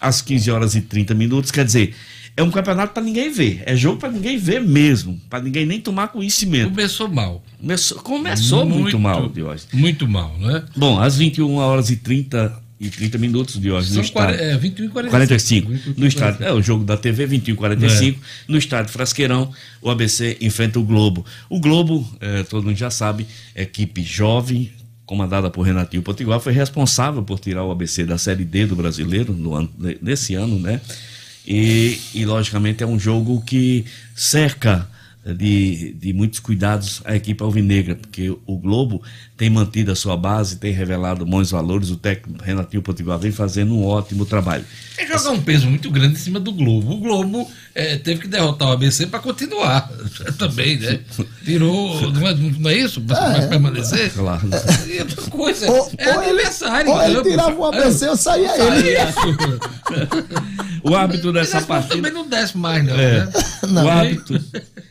[0.00, 1.50] às 15 horas e 30 minutos.
[1.50, 1.94] Quer dizer,
[2.36, 3.62] é um campeonato para ninguém ver.
[3.64, 5.20] É jogo para ninguém ver mesmo.
[5.28, 6.70] Para ninguém nem tomar conhecimento.
[6.70, 7.42] Começou mal.
[7.58, 9.68] Começou, começou muito, mal, Diógenes.
[9.72, 10.64] Muito mal, não é?
[10.76, 14.54] Bom, às 21 horas e 30 e 30 minutos, Diógenes, no São 40, estádio.
[14.54, 15.10] é, 21 e 45.
[15.10, 15.72] 45.
[15.72, 16.44] 21 e No estádio.
[16.44, 18.20] É o jogo da TV, 21 e 45.
[18.48, 21.24] No estádio Frasqueirão, o ABC enfrenta o Globo.
[21.48, 24.70] O Globo, eh, todo mundo já sabe, equipe jovem,
[25.06, 29.32] comandada por Renatinho Potiguar, foi responsável por tirar o ABC da Série D do brasileiro
[29.32, 29.70] no ano,
[30.02, 30.80] nesse ano, né?
[31.46, 33.84] E, e, logicamente, é um jogo que
[34.14, 34.88] cerca
[35.34, 39.02] de, de muitos cuidados a equipe alvinegra, porque o Globo
[39.36, 43.74] tem mantido a sua base, tem revelado bons valores, o técnico Renatinho Potiguar vem fazendo
[43.74, 44.64] um ótimo trabalho.
[44.96, 46.92] É jogar um peso muito grande em cima do Globo.
[46.92, 49.90] O Globo é, teve que derrotar o ABC para continuar
[50.38, 51.00] também, né?
[51.44, 52.12] Tirou.
[52.12, 53.00] Não é, não é isso?
[53.02, 54.12] Para permanecer?
[54.12, 54.48] Claro.
[54.88, 55.70] E outra coisa.
[55.70, 56.90] Ou, é ou ele, aniversário.
[56.90, 58.96] ou ele tirava o ABC ou saía ele.
[58.96, 59.06] Aí,
[60.82, 62.10] O árbitro dessa Esse também partida.
[62.10, 62.94] não desce mais, não.
[62.94, 63.26] É.
[63.68, 63.82] Né?
[63.82, 64.40] O árbitro,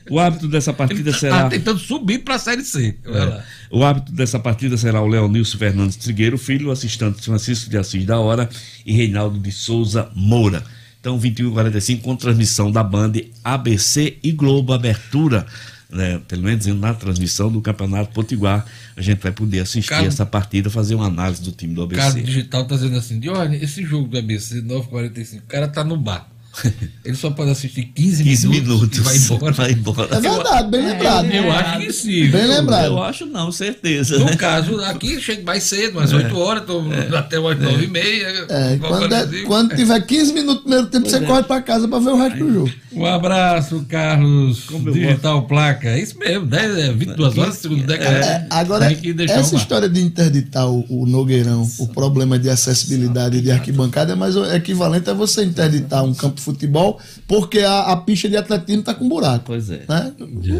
[0.10, 1.44] o árbitro dessa partida Ele será.
[1.44, 2.96] tá tentando subir para a Série C.
[3.06, 3.44] Lá.
[3.72, 8.20] O árbitro dessa partida será o Leonilson Fernandes Trigueiro, filho, assistente Francisco de Assis da
[8.20, 8.50] Hora
[8.86, 10.64] e Reinaldo de Souza Moura.
[11.00, 15.46] Então, 21 e 45 com transmissão da Band ABC e Globo Abertura.
[15.88, 18.66] Né, pelo menos na transmissão do Campeonato Potiguar,
[18.98, 21.88] a gente vai poder assistir Cara- essa partida, fazer uma análise do time do O
[21.88, 22.22] cara ABC.
[22.26, 26.28] digital tá dizendo assim: Dione, esse jogo do ABC 945, o cara tá no bar.
[27.04, 28.98] ele só pode assistir 15, 15 minutos, minutos.
[28.98, 29.54] e vai embora.
[29.56, 30.16] Vai embora.
[30.16, 31.32] É verdade, bem lembrado.
[31.32, 32.30] Eu acho que sim.
[32.30, 32.86] Bem lembrado.
[32.86, 34.20] Eu acho não, certeza.
[34.20, 36.84] No caso, aqui chega mais cedo, às 8 horas, tô
[37.16, 38.46] até umas 9 e meia.
[38.50, 42.00] É, quando, é- quando tiver 15 minutos no primeiro tempo, você corre pra casa pra
[42.00, 42.72] ver o resto do jogo.
[42.96, 44.64] Um abraço, Carlos.
[44.64, 45.90] Como eu Digital Placa.
[45.90, 48.18] É isso mesmo, 10, é 22 horas, segundo década.
[48.18, 48.88] É, agora,
[49.30, 54.36] essa história de interditar o, o Nogueirão, o problema de acessibilidade de arquibancada é mais
[54.36, 59.10] equivalente a você interditar um campo futebol porque a, a pista de atletismo tá com
[59.10, 59.44] buraco.
[59.46, 59.84] Pois é.
[59.90, 60.14] Né?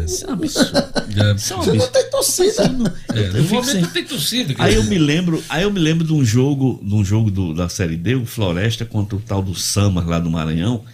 [0.04, 0.72] Isso é um absurdo.
[1.08, 1.92] Já- Isso é um Você não absurdo.
[1.92, 2.94] tem torcida.
[3.14, 4.54] É, eu no momento sem- não tem torcida.
[4.58, 7.54] Aí eu me lembro, aí eu me lembro de um jogo, de um jogo do-
[7.54, 10.84] da Série D, o Floresta contra o tal do Samas lá do Maranhão,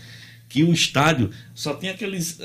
[0.49, 2.39] que o estádio só tinha aqueles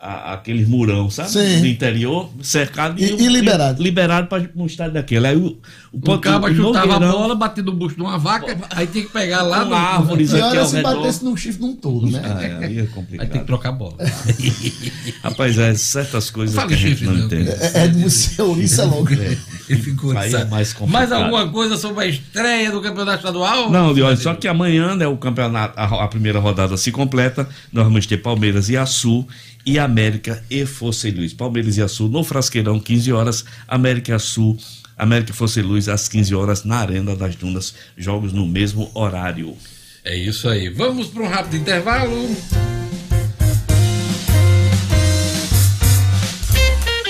[0.00, 1.30] ah, aqueles murão, sabe?
[1.30, 1.60] Sim.
[1.60, 3.82] Do interior, cercado E- e liberado.
[3.82, 5.26] Liberado para um estádio daquele.
[5.26, 5.58] Aí o
[5.90, 9.10] o, O cabo chutava a bola, batia no bucho de uma vaca, aí tinha que
[9.10, 9.74] pegar lá com no.
[9.74, 12.20] árvores é ao se batesse num chifre num todo, né?
[12.22, 13.28] Ah, é, aí é Aí complicado.
[13.30, 13.96] tem que trocar a bola.
[15.22, 17.50] Rapaz, é certas coisas que a gente chifre, não entende.
[17.50, 19.08] É, é de você ouriça logo.
[19.10, 21.08] Ele ficou Aí é mais complicado.
[21.08, 23.70] Mais alguma coisa sobre a estreia do campeonato estadual?
[23.70, 27.48] Não, de olha, só que amanhã, né, o campeonato, a, a primeira rodada se completa.
[27.72, 29.26] Nós vamos ter Palmeiras e Açu
[29.68, 31.34] e América e Fosse Luz.
[31.34, 33.44] Palmeiras e Açu no Frasqueirão, 15 horas.
[33.68, 34.56] América Açu,
[34.96, 37.74] América e Fosse Luz às 15 horas na Arena das Dunas.
[37.94, 39.54] Jogos no mesmo horário.
[40.02, 40.70] É isso aí.
[40.70, 42.34] Vamos para um rápido intervalo.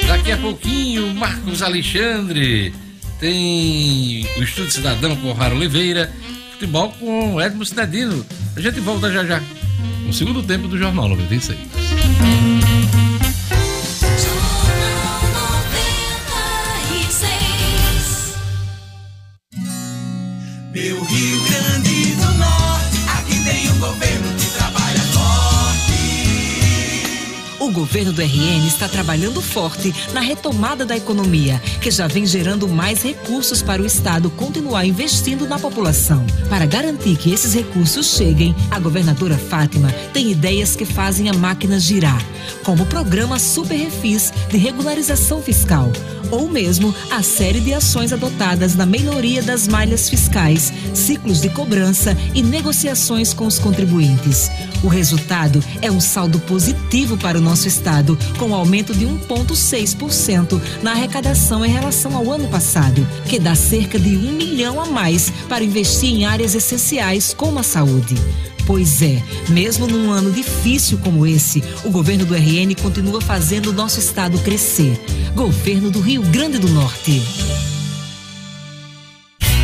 [0.09, 2.75] Daqui a pouquinho, Marcos Alexandre
[3.21, 6.11] tem o Estúdio Cidadão com Raro Oliveira,
[6.55, 8.27] futebol com Edmo Cidadino.
[8.57, 9.41] A gente volta já já.
[10.05, 11.78] No segundo tempo do Jornal 96.
[12.19, 12.58] Thank you.
[27.79, 33.03] Governo do RN está trabalhando forte na retomada da economia, que já vem gerando mais
[33.03, 36.27] recursos para o Estado continuar investindo na população.
[36.51, 41.79] Para garantir que esses recursos cheguem, a governadora Fátima tem ideias que fazem a máquina
[41.79, 42.21] girar,
[42.65, 45.93] como o programa Super Refis de regularização fiscal,
[46.33, 52.17] ou mesmo a série de ações adotadas na melhoria das malhas fiscais, ciclos de cobrança
[52.35, 54.51] e negociações com os contribuintes.
[54.83, 60.93] O resultado é um saldo positivo para o nosso estado, com aumento de 1,6% na
[60.93, 65.65] arrecadação em relação ao ano passado, que dá cerca de um milhão a mais para
[65.65, 68.15] investir em áreas essenciais como a saúde.
[68.67, 73.73] Pois é, mesmo num ano difícil como esse, o governo do RN continua fazendo o
[73.73, 75.01] nosso estado crescer.
[75.35, 77.78] Governo do Rio Grande do Norte.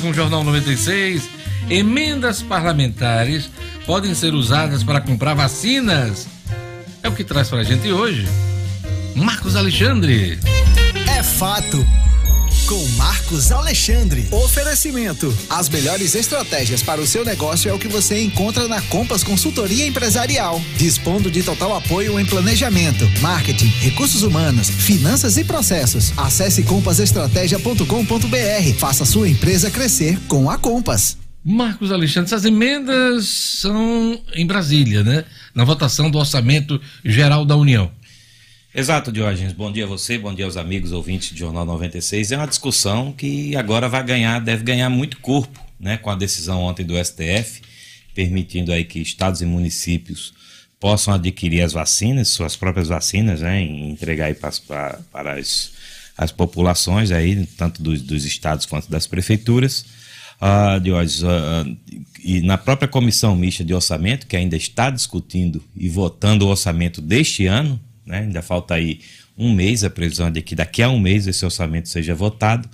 [0.00, 1.28] Com o Jornal 96.
[1.70, 3.50] Emendas parlamentares
[3.86, 6.26] podem ser usadas para comprar vacinas.
[7.02, 8.26] É o que traz pra gente hoje.
[9.14, 10.38] Marcos Alexandre.
[11.06, 11.84] É fato.
[12.68, 14.28] Com Marcos Alexandre.
[14.30, 15.34] Oferecimento.
[15.48, 19.86] As melhores estratégias para o seu negócio é o que você encontra na Compass Consultoria
[19.86, 20.60] Empresarial.
[20.76, 26.12] Dispondo de total apoio em planejamento, marketing, recursos humanos, finanças e processos.
[26.14, 28.74] Acesse compassestratégia.com.br.
[28.76, 31.16] Faça sua empresa crescer com a Compass.
[31.42, 35.24] Marcos Alexandre, essas emendas são em Brasília, né?
[35.54, 37.90] Na votação do Orçamento Geral da União.
[38.74, 39.54] Exato, Diógenes.
[39.54, 42.32] Bom dia a você, bom dia aos amigos ouvintes do Jornal 96.
[42.32, 46.60] É uma discussão que agora vai ganhar, deve ganhar muito corpo, né, com a decisão
[46.60, 47.62] ontem do STF,
[48.14, 50.34] permitindo aí que estados e municípios
[50.78, 55.72] possam adquirir as vacinas, suas próprias vacinas, né, e entregar aí para, para as,
[56.16, 59.86] as populações aí, tanto dos, dos estados quanto das prefeituras.
[60.38, 65.64] Ah, Diógenes, ah, ah, e na própria comissão mista de orçamento, que ainda está discutindo
[65.74, 69.00] e votando o orçamento deste ano, né, ainda falta aí
[69.36, 72.68] um mês, a previsão é de que daqui a um mês esse orçamento seja votado,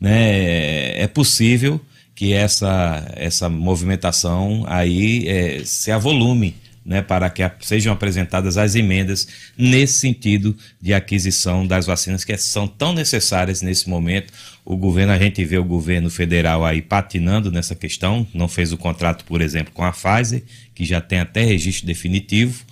[0.00, 1.80] né, é possível
[2.14, 6.54] que essa, essa movimentação aí é, se avolume
[6.86, 9.26] né, para que sejam apresentadas as emendas
[9.58, 14.32] nesse sentido de aquisição das vacinas que são tão necessárias nesse momento.
[14.64, 18.76] O governo, a gente vê o governo federal aí patinando nessa questão, não fez o
[18.76, 20.44] contrato, por exemplo, com a Pfizer,
[20.76, 22.64] que já tem até registro definitivo,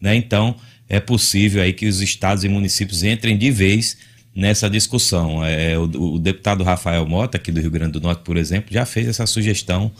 [0.00, 0.14] né?
[0.16, 0.56] Então,
[0.90, 3.96] é possível aí que os estados e municípios entrem de vez
[4.34, 5.42] nessa discussão.
[5.44, 8.84] É, o, o deputado Rafael Mota, aqui do Rio Grande do Norte, por exemplo, já
[8.84, 9.92] fez essa sugestão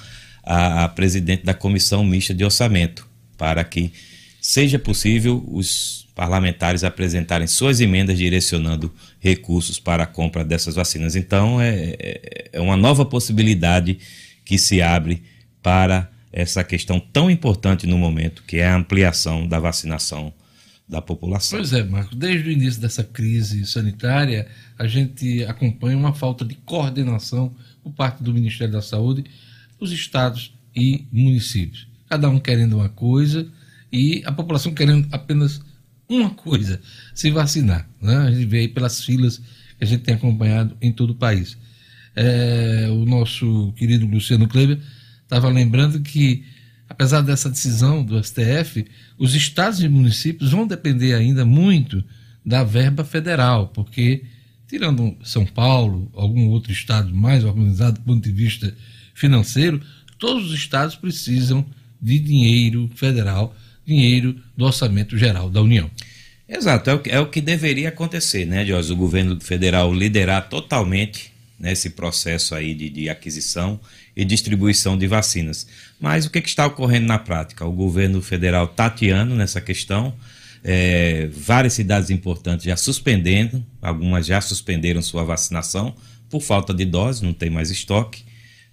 [0.43, 3.07] à, à presidente da Comissão Mista de Orçamento,
[3.39, 3.93] para que
[4.41, 11.15] seja possível os parlamentares apresentarem suas emendas direcionando recursos para a compra dessas vacinas.
[11.15, 13.97] Então, é, é- é uma nova possibilidade
[14.45, 15.23] que se abre
[15.63, 20.33] para essa questão tão importante no momento, que é a ampliação da vacinação
[20.91, 21.59] da população.
[21.59, 26.57] Pois é, Marcos, desde o início dessa crise sanitária, a gente acompanha uma falta de
[26.57, 29.25] coordenação por parte do Ministério da Saúde,
[29.79, 31.87] os estados e municípios.
[32.09, 33.47] Cada um querendo uma coisa
[33.93, 35.61] e a população querendo apenas
[36.09, 36.81] uma coisa,
[37.15, 37.89] se vacinar.
[38.03, 38.17] Né?
[38.17, 39.39] A gente vê aí pelas filas
[39.79, 41.57] que a gente tem acompanhado em todo o país.
[42.17, 44.81] É, o nosso querido Luciano Kleber
[45.23, 46.45] estava lembrando que,
[46.91, 48.85] apesar dessa decisão do STF,
[49.17, 52.05] os estados e municípios vão depender ainda muito
[52.45, 54.25] da verba federal, porque,
[54.69, 58.75] tirando São Paulo, algum outro estado mais organizado do ponto de vista
[59.15, 59.81] financeiro,
[60.19, 61.65] todos os estados precisam
[62.03, 63.55] de dinheiro federal,
[63.87, 65.89] dinheiro do orçamento geral da União.
[66.49, 68.93] Exato, é o, que- é o que deveria acontecer, né, Jorge?
[68.93, 73.79] O governo federal liderar totalmente né, esse processo aí de, de aquisição
[74.21, 75.67] e distribuição de vacinas.
[75.99, 77.65] Mas o que, que está ocorrendo na prática?
[77.65, 80.15] O governo federal tateando nessa questão,
[80.63, 85.95] é, várias cidades importantes já suspendendo, algumas já suspenderam sua vacinação
[86.29, 88.25] por falta de doses, não tem mais estoque.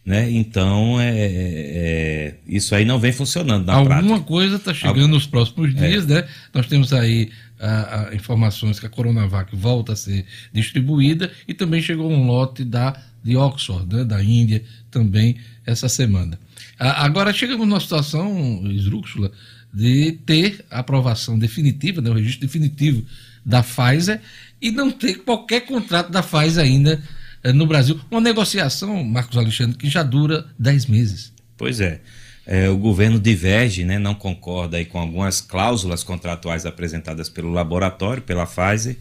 [0.05, 0.29] Né?
[0.31, 3.95] Então, é, é, isso aí não vem funcionando na prática.
[3.95, 5.87] Alguma coisa está chegando Algum- nos próximos É.
[5.87, 6.25] dias, né?
[6.53, 7.29] Nós temos aí
[7.59, 12.63] ah, ah, informações que a Coronavac volta a ser distribuída e também chegou um lote
[12.63, 14.03] da, de Oxford, né?
[14.05, 14.63] da Índia,
[14.97, 16.39] também essa semana.
[16.79, 19.31] Agora chegamos numa situação, esdrúxula,
[19.71, 22.09] de ter a aprovação definitiva, né?
[22.09, 23.05] o registro definitivo
[23.45, 24.19] da Pfizer
[24.59, 27.01] e não ter qualquer contrato da Pfizer ainda
[27.43, 27.99] eh, no Brasil.
[28.09, 31.31] Uma negociação, Marcos Alexandre, que já dura 10 meses.
[31.55, 32.01] Pois é.
[32.45, 38.23] É, o governo diverge, né, não concorda aí com algumas cláusulas contratuais apresentadas pelo laboratório,
[38.23, 38.97] pela Pfizer,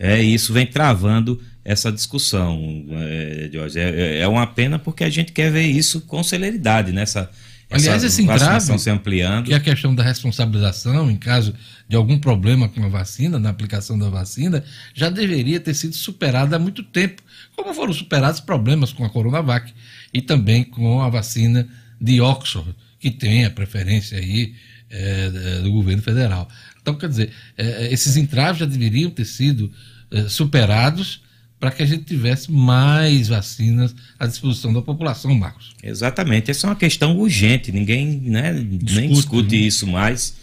[0.00, 3.78] é, e isso vem travando essa discussão, é, Jorge.
[3.78, 7.02] É, é uma pena porque a gente quer ver isso com celeridade, né?
[7.02, 7.30] Essa,
[7.70, 9.44] Aliás, essa esse vacinação se ampliando.
[9.44, 11.54] que é a questão da responsabilização em caso
[11.86, 16.56] de algum problema com a vacina, na aplicação da vacina, já deveria ter sido superada
[16.56, 17.22] há muito tempo,
[17.54, 19.72] como foram superados problemas com a Coronavac
[20.14, 21.68] e também com a vacina
[22.00, 24.54] de Oxford, que tem a preferência aí
[24.92, 26.48] eh, do governo federal.
[26.90, 29.70] Então, quer dizer, eh, esses entraves já deveriam ter sido
[30.10, 31.22] eh, superados
[31.58, 35.74] para que a gente tivesse mais vacinas à disposição da população, Marcos.
[35.82, 39.66] Exatamente, essa é uma questão urgente, ninguém né, nem discute né?
[39.66, 40.34] isso mais,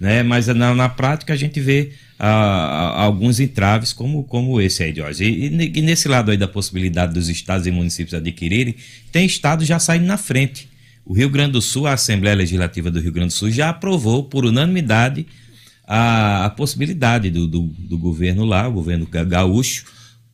[0.00, 4.82] né, mas na, na prática a gente vê ah, ah, alguns entraves como, como esse
[4.82, 5.24] aí, Jorge.
[5.24, 8.74] E, e- e nesse lado aí da possibilidade dos estados e municípios adquirirem,
[9.12, 10.68] tem estado já saindo na frente.
[11.04, 14.24] O Rio Grande do Sul, a Assembleia Legislativa do Rio Grande do Sul já aprovou
[14.24, 15.26] por unanimidade
[15.86, 19.84] a, a possibilidade do, do, do governo lá, o governo ga- gaúcho,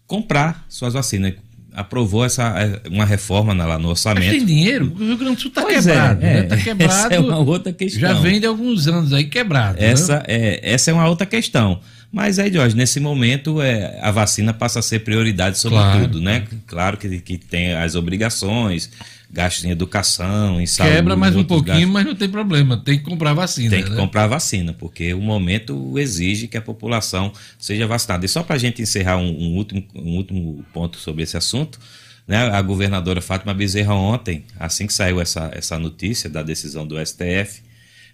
[0.06, 1.34] comprar suas vacinas.
[1.72, 4.26] Aprovou essa, eh, uma reforma na- lá no orçamento.
[4.26, 4.92] Mas tem dinheiro?
[4.98, 6.24] O Rio Grande do Sul está é, quebrado.
[6.24, 6.34] é.
[6.34, 6.42] né?
[6.42, 6.92] Tá quebrado.
[7.06, 8.00] Essa é uma outra questão.
[8.00, 9.78] Já vem de alguns anos aí quebrado.
[9.80, 9.86] né?
[9.86, 11.78] Essa é, essa é uma outra questão.
[12.10, 16.00] Mas aí, Jorge, nesse momento é, a vacina passa a ser prioridade sobre Claro.
[16.00, 16.46] tudo, né?
[16.66, 18.90] Claro que, que tem as obrigações,
[19.30, 20.94] gastos em educação, em saúde.
[20.94, 21.90] Quebra mais um pouquinho, gastos.
[21.92, 22.78] mas não tem problema.
[22.78, 23.70] Tem que comprar vacina.
[23.70, 23.96] Tem que né?
[23.96, 28.24] comprar vacina, porque o momento exige que a população seja vacinada.
[28.24, 31.78] E só para a gente encerrar um, um último, um último ponto sobre esse assunto,
[32.26, 36.96] né, a governadora Fátima Bezerra ontem, assim que saiu essa, essa notícia da decisão do
[37.04, 37.62] STF,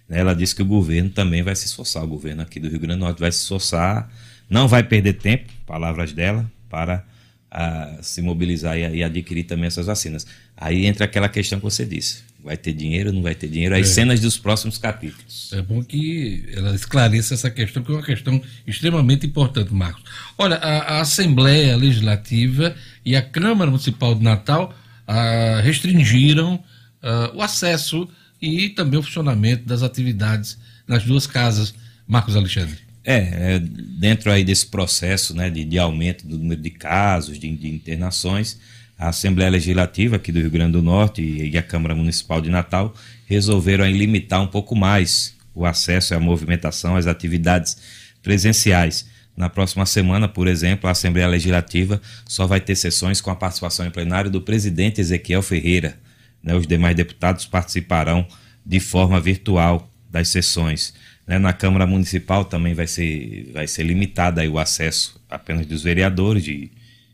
[0.09, 2.99] ela disse que o governo também vai se esforçar, o governo aqui do Rio Grande
[2.99, 4.11] do Norte vai se esforçar,
[4.49, 7.03] não vai perder tempo, palavras dela, para
[7.49, 10.27] ah, se mobilizar e, e adquirir também essas vacinas.
[10.55, 13.81] Aí entra aquela questão que você disse, vai ter dinheiro, não vai ter dinheiro, aí
[13.81, 13.85] É.
[13.85, 15.51] cenas dos próximos capítulos.
[15.51, 20.03] É bom que ela esclareça essa questão, que é uma questão extremamente importante, Marcos.
[20.37, 24.75] Olha, a, a Assembleia Legislativa e a Câmara Municipal de Natal
[25.07, 26.63] ah, restringiram
[27.01, 28.07] ah, o acesso
[28.41, 30.57] e também o funcionamento das atividades
[30.87, 31.73] nas duas casas,
[32.07, 32.77] Marcos Alexandre.
[33.03, 33.17] É,
[33.55, 37.67] é, dentro aí desse processo né, de, de aumento do número de casos, de, de
[37.67, 38.57] internações,
[38.97, 42.49] a Assembleia Legislativa aqui do Rio Grande do Norte e, e a Câmara Municipal de
[42.49, 42.95] Natal
[43.27, 47.77] resolveram aí limitar um pouco mais o acesso e a movimentação às atividades
[48.23, 49.05] presenciais.
[49.37, 53.85] Na próxima semana, por exemplo, a Assembleia Legislativa só vai ter sessões com a participação
[53.85, 55.97] em plenário do presidente Ezequiel Ferreira.
[56.45, 56.55] Né?
[56.55, 58.25] Os demais deputados participarão
[58.63, 60.93] de forma virtual das sessões.
[61.27, 61.39] Né?
[61.39, 66.43] Na Câmara Municipal também vai ser, vai ser limitado aí o acesso apenas dos vereadores,
[66.43, 66.71] de,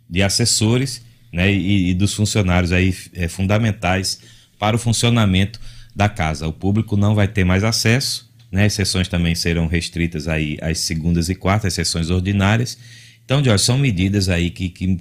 [0.10, 1.02] de assessores
[1.32, 1.52] né?
[1.52, 4.20] e, e dos funcionários aí, é, fundamentais
[4.60, 5.60] para o funcionamento
[5.96, 6.48] da casa.
[6.48, 8.66] O público não vai ter mais acesso, né?
[8.66, 12.78] As sessões também serão restritas aí às segundas e quartas, sessões ordinárias.
[13.24, 15.00] Então, Jorge, são medidas aí que, que,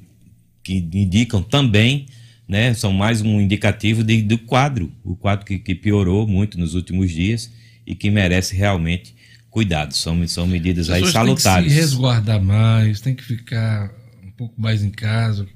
[0.63, 2.07] que indicam também,
[2.51, 2.75] né?
[2.75, 7.13] São mais um indicativo de, do quadro, o quadro que, que piorou muito nos últimos
[7.13, 7.49] dias
[7.87, 9.15] e que merece realmente
[9.49, 9.95] cuidado.
[9.95, 11.69] São, são medidas aí salutares.
[11.69, 13.95] Tem que se resguardar mais, tem que ficar
[14.25, 15.47] um pouco mais em casa,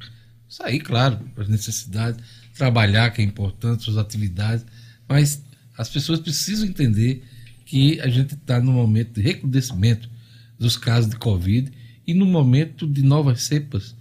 [0.48, 2.24] sair, claro, para as necessidades,
[2.56, 4.64] trabalhar, que é importante, suas atividades,
[5.08, 5.42] mas
[5.76, 7.24] as pessoas precisam entender
[7.66, 10.08] que a gente está no momento de recrudescimento
[10.56, 11.72] dos casos de Covid
[12.06, 13.96] e no momento de novas cepas.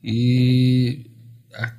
[0.00, 1.06] E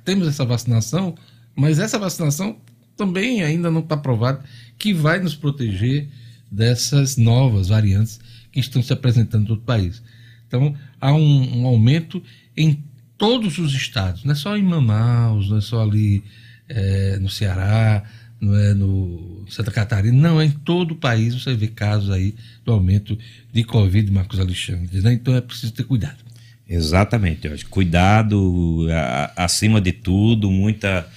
[0.04, 1.14] temos essa vacinação,
[1.54, 2.56] mas essa vacinação
[2.96, 4.42] também ainda não está provada
[4.78, 6.08] que vai nos proteger
[6.50, 8.20] dessas novas variantes
[8.50, 10.02] que estão se apresentando em todo o país.
[10.46, 12.22] Então, há um, um aumento
[12.56, 12.82] em
[13.16, 16.22] todos os estados, não é só em Manaus, não é só ali
[16.68, 18.04] é, no Ceará,
[18.40, 22.34] não é no Santa Catarina, não, é em todo o país você vê casos aí
[22.64, 23.18] do aumento
[23.52, 25.12] de Covid, Marcos Alexandre, né?
[25.12, 26.27] então é preciso ter cuidado.
[26.68, 27.64] Exatamente, Jorge.
[27.64, 31.08] Cuidado, a, acima de tudo, muita,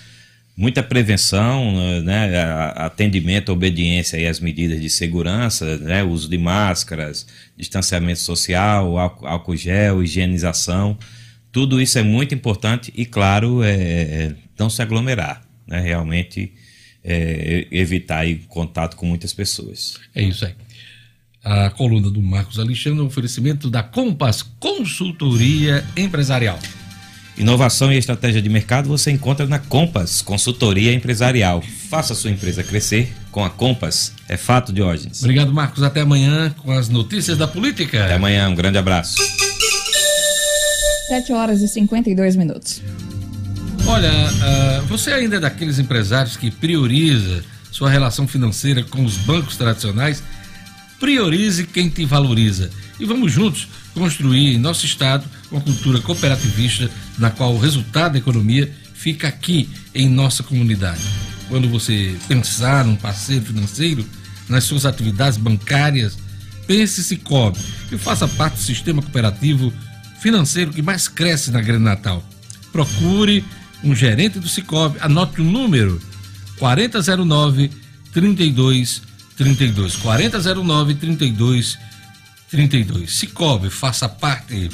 [0.55, 2.41] muita prevenção, né?
[2.75, 6.03] atendimento, obediência às medidas de segurança, né?
[6.03, 7.27] uso de máscaras,
[7.57, 10.97] distanciamento social, álcool, álcool gel, higienização.
[11.51, 15.41] Tudo isso é muito importante e, claro, é, é não se aglomerar.
[15.67, 15.81] Né?
[15.81, 16.53] Realmente
[17.03, 19.99] é, evitar aí contato com muitas pessoas.
[20.15, 20.53] É isso aí.
[21.43, 26.59] A coluna do Marcos Alexandre, um oferecimento da Compass Consultoria Empresarial.
[27.37, 31.63] Inovação e estratégia de mercado você encontra na Compass Consultoria Empresarial.
[31.89, 34.13] Faça sua empresa crescer com a Compass.
[34.29, 35.21] É fato, Diógenes.
[35.21, 35.81] Obrigado, Marcos.
[35.81, 38.05] Até amanhã com as notícias da política.
[38.05, 38.47] Até amanhã.
[38.47, 39.17] Um grande abraço.
[41.07, 42.81] 7 horas e 52 minutos.
[43.87, 49.57] Olha, uh, você ainda é daqueles empresários que prioriza sua relação financeira com os bancos
[49.57, 50.21] tradicionais?
[51.01, 52.69] Priorize quem te valoriza.
[52.99, 58.19] E vamos juntos construir em nosso estado uma cultura cooperativista na qual o resultado da
[58.19, 61.01] economia fica aqui em nossa comunidade.
[61.49, 64.05] Quando você pensar num parceiro financeiro,
[64.47, 66.19] nas suas atividades bancárias,
[66.67, 67.59] pense se cobre
[67.91, 69.73] e faça parte do sistema cooperativo
[70.21, 72.23] financeiro que mais cresce na Grande Natal.
[72.71, 73.43] Procure
[73.83, 75.99] um gerente do Cicobi, anote o número
[76.59, 77.71] 4009
[79.38, 79.95] 3232.
[79.97, 83.11] 4009 3232.
[83.11, 84.69] Cicobi, faça parte.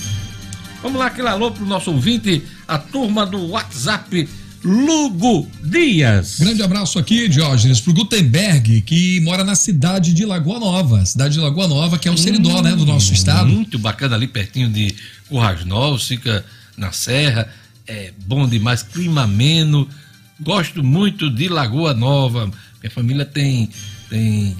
[0.81, 4.29] Vamos lá, aquele alô pro nosso ouvinte, a turma do WhatsApp.
[4.63, 6.39] Lugo Dias.
[6.39, 11.05] Grande abraço aqui, Diógenes, pro Gutenberg, que mora na cidade de Lagoa Nova.
[11.05, 13.47] Cidade de Lagoa Nova, que é o seridó, hum, né, do nosso estado.
[13.47, 14.95] Muito bacana ali pertinho de
[15.29, 16.43] Currais Novos, fica
[16.75, 17.47] na Serra
[17.87, 19.87] é bom demais, clima ameno.
[20.39, 22.51] Gosto muito de Lagoa Nova.
[22.81, 23.69] Minha família tem,
[24.09, 24.55] tem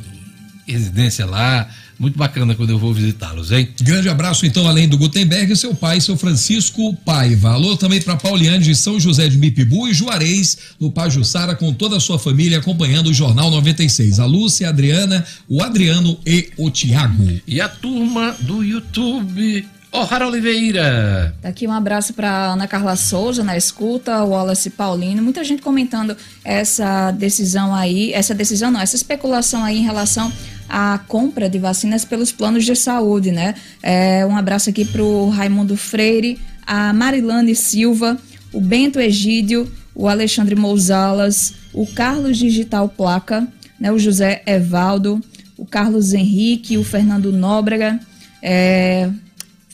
[0.68, 1.68] residência lá.
[2.00, 3.70] Muito bacana quando eu vou visitá-los, hein?
[3.82, 7.54] Grande abraço, então, além do Gutenberg, seu pai, seu Francisco Paiva.
[7.54, 11.98] Alô também para Pauliane de São José de Mipibu e Juarez, no Pajussara, com toda
[11.98, 14.20] a sua família acompanhando o Jornal 96.
[14.20, 17.42] A Lúcia, a Adriana, o Adriano e o Tiago.
[17.48, 19.66] E a turma do YouTube
[19.98, 21.34] O'Hara Oliveira.
[21.44, 27.10] Aqui um abraço para Ana Carla Souza na escuta, Wallace Paulino, muita gente comentando essa
[27.10, 30.32] decisão aí, essa decisão não, essa especulação aí em relação
[30.70, 33.56] à compra de vacinas pelos planos de saúde, né?
[33.82, 38.20] É, um abraço aqui para o Raimundo Freire, a Marilane Silva,
[38.54, 43.48] o Bento Egídio, o Alexandre Mousalas, o Carlos Digital Placa,
[43.80, 43.92] né?
[43.92, 45.20] O José Evaldo,
[45.58, 48.00] o Carlos Henrique, o Fernando Nóbrega,
[48.44, 49.10] é,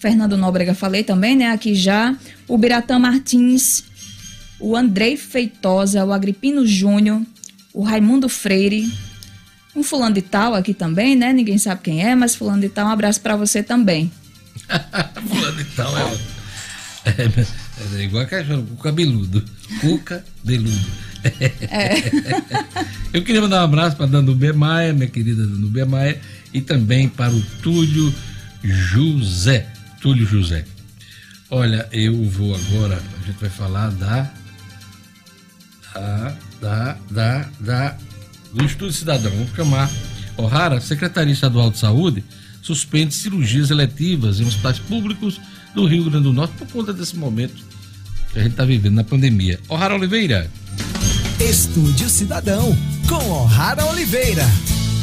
[0.03, 1.49] Fernando Nóbrega falei também, né?
[1.51, 2.13] Aqui já.
[2.45, 3.85] O Biratã Martins,
[4.59, 7.21] o Andrei Feitosa, o Agripino Júnior,
[7.73, 8.91] o Raimundo Freire,
[9.73, 11.31] um fulano de tal aqui também, né?
[11.31, 14.11] Ninguém sabe quem é, mas fulano de tal, um abraço para você também.
[15.25, 16.01] fulano de tal é,
[17.05, 19.41] é, é igual a o cabeludo.
[19.79, 20.91] Cuca beludo.
[21.71, 21.93] É.
[23.15, 26.19] Eu queria mandar um abraço para Danube Maia, minha querida Danube Maia,
[26.53, 28.13] e também para o Túlio
[28.61, 29.72] José.
[30.03, 30.65] Túlio José.
[31.49, 34.29] Olha, eu vou agora, a gente vai falar da.
[35.93, 36.37] da.
[36.59, 36.97] da.
[37.09, 37.49] da.
[37.57, 37.97] da
[38.53, 39.31] do Estudo Cidadão.
[39.31, 39.89] Vamos chamar.
[40.35, 42.21] O'Hara, Secretaria Estadual de Saúde,
[42.61, 45.39] suspende cirurgias eletivas em hospitais públicos
[45.73, 47.63] do Rio Grande do Norte por conta desse momento
[48.33, 49.57] que a gente está vivendo na pandemia.
[49.69, 50.51] O'Hara Oliveira.
[51.39, 52.75] Estúdio Cidadão,
[53.07, 54.45] com O'Hara Oliveira.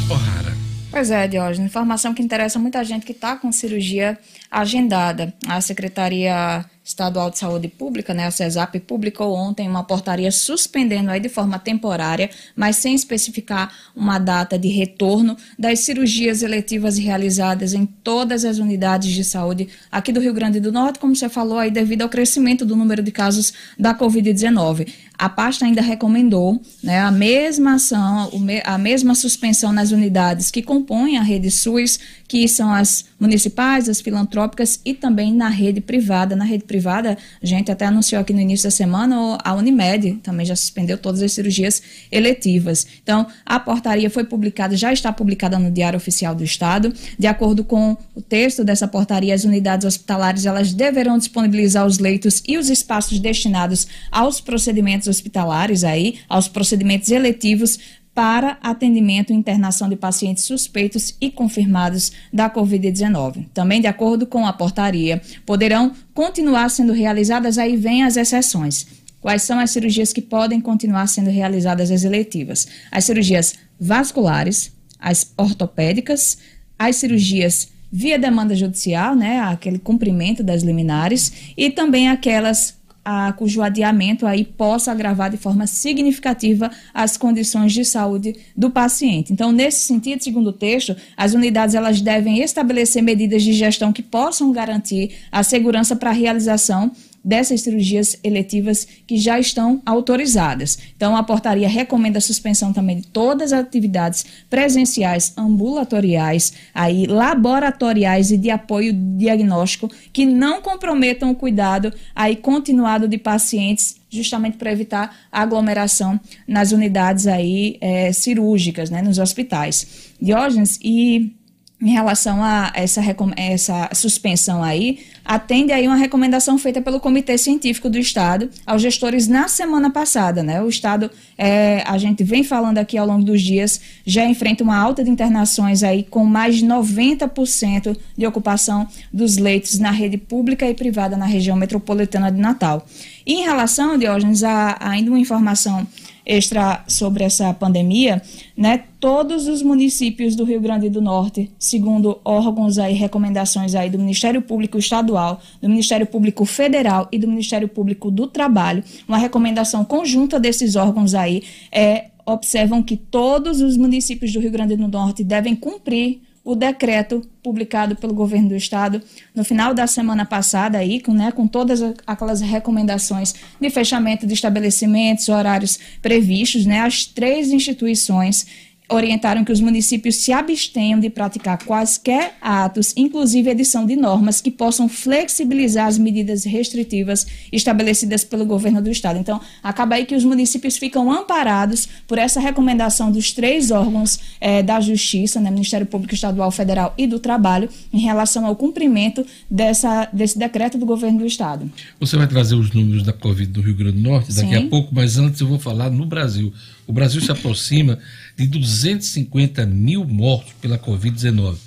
[0.09, 0.50] O'Hara.
[0.91, 4.19] Pois é, Diógenes, informação que interessa muita gente que está com cirurgia
[4.51, 5.33] agendada.
[5.47, 11.21] A Secretaria Estadual de Saúde Pública, né, a CESAP, publicou ontem uma portaria suspendendo aí
[11.21, 17.85] de forma temporária, mas sem especificar uma data de retorno das cirurgias eletivas realizadas em
[17.85, 21.71] todas as unidades de saúde aqui do Rio Grande do Norte, como você falou aí,
[21.71, 24.91] devido ao crescimento do número de casos da Covid-19.
[25.21, 28.31] A pasta ainda recomendou né, a mesma ação,
[28.65, 34.01] a mesma suspensão nas unidades que compõem a rede SUS, que são as municipais, as
[34.01, 36.35] filantrópicas e também na rede privada.
[36.35, 40.43] Na rede privada, a gente até anunciou aqui no início da semana, a Unimed também
[40.43, 42.87] já suspendeu todas as cirurgias eletivas.
[43.03, 46.91] Então, a portaria foi publicada, já está publicada no Diário Oficial do Estado.
[47.19, 52.41] De acordo com o texto dessa portaria, as unidades hospitalares elas deverão disponibilizar os leitos
[52.47, 57.77] e os espaços destinados aos procedimentos hospitalares aí, aos procedimentos eletivos
[58.13, 63.45] para atendimento e internação de pacientes suspeitos e confirmados da Covid-19.
[63.53, 68.85] Também, de acordo com a portaria, poderão continuar sendo realizadas, aí vem as exceções.
[69.21, 72.67] Quais são as cirurgias que podem continuar sendo realizadas as eletivas?
[72.91, 76.37] As cirurgias vasculares, as ortopédicas,
[76.77, 83.61] as cirurgias via demanda judicial, né, aquele cumprimento das liminares, e também aquelas a, cujo
[83.61, 89.33] adiamento aí possa agravar de forma significativa as condições de saúde do paciente.
[89.33, 94.03] Então, nesse sentido, segundo o texto, as unidades elas devem estabelecer medidas de gestão que
[94.03, 96.91] possam garantir a segurança para a realização
[97.23, 100.77] dessas cirurgias eletivas que já estão autorizadas.
[100.95, 108.31] Então, a portaria recomenda a suspensão também de todas as atividades presenciais, ambulatoriais, aí laboratoriais
[108.31, 114.71] e de apoio diagnóstico que não comprometam o cuidado aí continuado de pacientes justamente para
[114.71, 120.11] evitar aglomeração nas unidades aí é, cirúrgicas, né, nos hospitais.
[120.21, 121.33] Diógenes, e
[121.81, 123.01] em relação a essa,
[123.35, 129.27] essa suspensão aí, atende aí uma recomendação feita pelo Comitê Científico do Estado aos gestores
[129.27, 130.61] na semana passada, né?
[130.61, 134.77] O Estado, é, a gente vem falando aqui ao longo dos dias, já enfrenta uma
[134.77, 140.69] alta de internações aí com mais de 90% de ocupação dos leitos na rede pública
[140.69, 142.85] e privada na região metropolitana de Natal.
[143.25, 145.87] E em relação, Diógenes, a, a ainda uma informação
[146.25, 148.21] extra sobre essa pandemia,
[148.55, 148.83] né?
[148.99, 154.41] Todos os municípios do Rio Grande do Norte, segundo órgãos aí, recomendações aí do Ministério
[154.41, 160.39] Público Estadual, do Ministério Público Federal e do Ministério Público do Trabalho, uma recomendação conjunta
[160.39, 161.41] desses órgãos aí
[161.71, 167.21] é observam que todos os municípios do Rio Grande do Norte devem cumprir o decreto
[167.43, 169.01] publicado pelo governo do estado
[169.33, 174.33] no final da semana passada aí, com, né, com todas aquelas recomendações de fechamento de
[174.33, 181.63] estabelecimentos, horários previstos, né, as três instituições orientaram que os municípios se abstenham de praticar
[181.63, 188.81] quaisquer atos, inclusive edição de normas que possam flexibilizar as medidas restritivas estabelecidas pelo governo
[188.81, 189.17] do estado.
[189.17, 194.61] Então, acaba aí que os municípios ficam amparados por essa recomendação dos três órgãos eh,
[194.61, 200.09] da Justiça, né, Ministério Público Estadual, Federal e do Trabalho, em relação ao cumprimento dessa,
[200.11, 201.71] desse decreto do governo do estado.
[201.99, 204.67] Você vai trazer os números da Covid do Rio Grande do Norte daqui Sim.
[204.67, 206.53] a pouco, mas antes eu vou falar no Brasil.
[206.87, 207.97] O Brasil se aproxima
[208.35, 211.57] de 250 mil mortos pela Covid-19.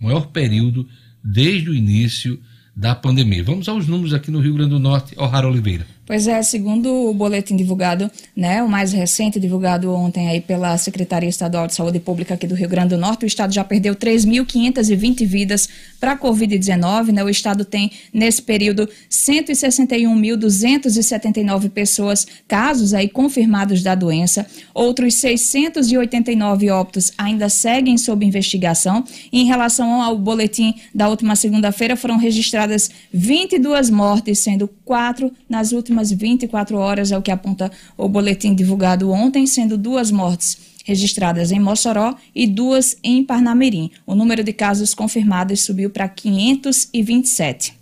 [0.00, 0.88] o maior período
[1.30, 2.40] desde o início
[2.74, 3.44] da pandemia.
[3.44, 5.86] Vamos aos números aqui no Rio Grande do Norte, O'Hara Oliveira.
[6.08, 11.28] Pois é, segundo o boletim divulgado, né, o mais recente, divulgado ontem aí pela Secretaria
[11.28, 15.26] Estadual de Saúde Pública aqui do Rio Grande do Norte, o estado já perdeu 3.520
[15.26, 15.68] vidas
[16.00, 17.22] para a Covid-19, né?
[17.22, 27.12] O estado tem nesse período 161.279 pessoas casos aí confirmados da doença, outros 689 óbitos
[27.18, 29.04] ainda seguem sob investigação.
[29.30, 35.97] Em relação ao boletim da última segunda-feira, foram registradas 22 mortes, sendo quatro nas últimas
[35.98, 41.52] últimas 24 horas, é o que aponta o boletim divulgado ontem, sendo duas mortes registradas
[41.52, 43.90] em Mossoró e duas em Parnamirim.
[44.06, 47.76] O número de casos confirmados subiu para 527.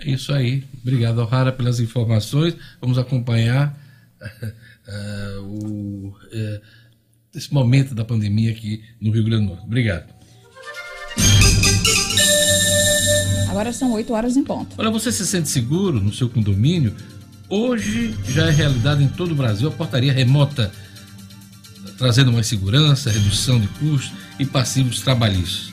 [0.00, 0.64] É isso aí.
[0.82, 2.56] Obrigado, O'Hara, pelas informações.
[2.80, 3.78] Vamos acompanhar
[4.88, 6.60] eh, o, eh,
[7.34, 9.66] esse momento da pandemia aqui no Rio Grande do Norte.
[9.66, 10.12] Obrigado.
[13.50, 14.74] Agora são 8 horas em ponto.
[14.78, 16.94] Olha, você se sente seguro no seu condomínio?
[17.52, 20.70] Hoje já é realidade em todo o Brasil a portaria remota,
[21.98, 25.72] trazendo mais segurança, redução de custos e passivos trabalhistas.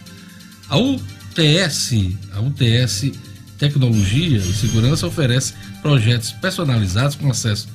[0.68, 3.12] A UTS, a UTS
[3.60, 5.54] Tecnologia e Segurança oferece
[5.84, 7.68] projetos personalizados com acesso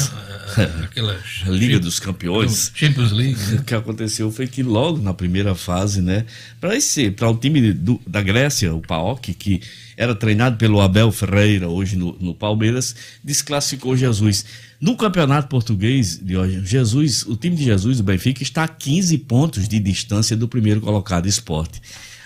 [0.58, 1.18] a- aquela
[1.48, 2.70] Liga dos Campeões.
[2.74, 3.38] Champions League.
[3.60, 6.26] O que aconteceu foi que logo na primeira fase, né,
[6.60, 9.62] para esse, para o time do- da Grécia, o PAOK, que
[9.96, 14.44] era treinado pelo Abel Ferreira, hoje no, no Palmeiras, desclassificou Jesus.
[14.78, 19.16] No Campeonato Português de hoje, Jesus, o time de Jesus, o Benfica, está a 15
[19.18, 21.80] pontos de distância do primeiro colocado esporte.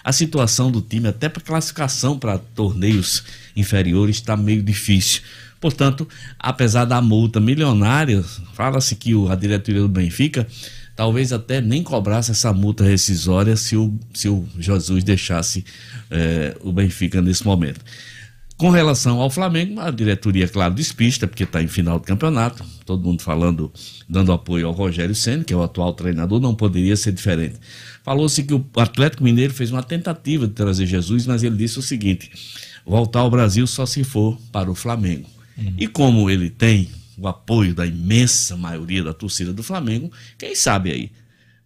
[0.05, 3.25] A situação do time, até para classificação para torneios
[3.55, 5.23] inferiores, está meio difícil.
[5.61, 8.23] Portanto, apesar da multa milionária,
[8.55, 10.47] fala-se que a diretoria do Benfica
[10.97, 15.65] talvez até nem cobrasse essa multa rescisória se o, se o Jesus deixasse
[16.11, 17.81] eh, o Benfica nesse momento.
[18.57, 23.05] Com relação ao Flamengo, a diretoria, claro, despista, porque está em final de campeonato, todo
[23.05, 23.73] mundo falando,
[24.09, 27.57] dando apoio ao Rogério Senna, que é o atual treinador, não poderia ser diferente.
[28.03, 31.83] Falou-se que o Atlético Mineiro fez uma tentativa de trazer Jesus, mas ele disse o
[31.83, 32.31] seguinte:
[32.85, 35.29] voltar ao Brasil só se for para o Flamengo.
[35.79, 40.91] E como ele tem o apoio da imensa maioria da torcida do Flamengo, quem sabe
[40.91, 41.11] aí,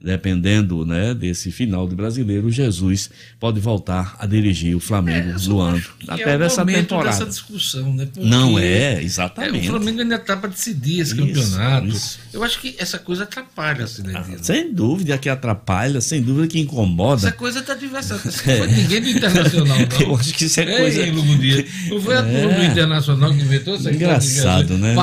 [0.01, 5.83] dependendo né, desse final de brasileiro, Jesus pode voltar a dirigir o Flamengo no ano,
[6.07, 7.11] até é momento temporada.
[7.11, 8.07] dessa discussão, né?
[8.13, 9.67] Porque Não é, é, exatamente.
[9.67, 11.87] o Flamengo ainda está para decidir esse Isso, campeonato.
[11.89, 12.19] isso.
[12.33, 14.39] Eu acho que essa coisa atrapalha a Cinedino.
[14.45, 17.27] Sem dúvida que atrapalha, sem dúvida que incomoda.
[17.29, 18.15] Essa coisa está diversa.
[18.15, 19.87] Não foi ninguém do Internacional, não.
[20.07, 21.65] Eu acho que isso é Ei, coisa- Lugo Dias.
[21.89, 22.67] Não foi a turma do É.
[22.67, 24.95] Internacional que inventou essa Engraçado, né?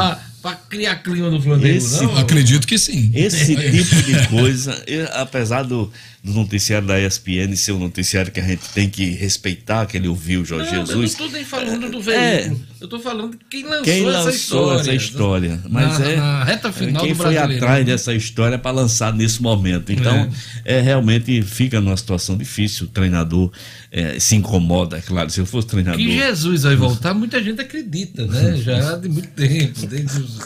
[0.43, 2.17] Para criar clima no Flamengo, Esse- não?
[2.17, 3.09] Acredito que sim.
[3.13, 5.89] Esse tipo de coisa, eu- apesar do,
[6.23, 10.07] do noticiário da ESPN ser um noticiário que a gente tem que respeitar, que ele
[10.07, 11.11] ouviu o Jorge Não, eu não Jesus.
[11.11, 12.37] estou nem falando do É.
[12.43, 12.61] veículo.
[12.79, 14.79] Eu estou falando de quem lançou, Quem essa lançou história.
[14.81, 15.61] essa história?
[15.69, 19.91] Mas na, é na reta final quem foi atrás dessa história para lançar nesse momento.
[19.91, 20.29] Então,
[20.63, 20.79] é.
[20.79, 22.85] realmente fica numa situação difícil.
[22.85, 23.51] O treinador
[23.91, 25.29] é, se incomoda, é claro.
[25.29, 25.99] Se eu fosse treinador.
[25.99, 28.55] Que Jesus vai voltar, muita gente acredita, né?
[28.63, 30.39] Já de muito tempo, desde, os-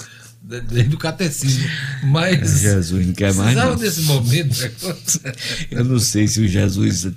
[0.48, 1.68] desde o catecismo.
[2.04, 2.62] Mas.
[2.62, 3.52] Jesus não quer mais.
[3.52, 3.78] precisava Não.
[3.78, 4.72] desse momento.
[5.70, 7.08] Eu não sei se o Jesus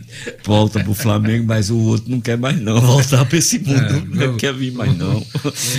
[0.45, 3.81] volta pro Flamengo, mas o outro não quer mais não voltar para esse mundo.
[3.81, 5.25] É, não vamos- quer vir mais não.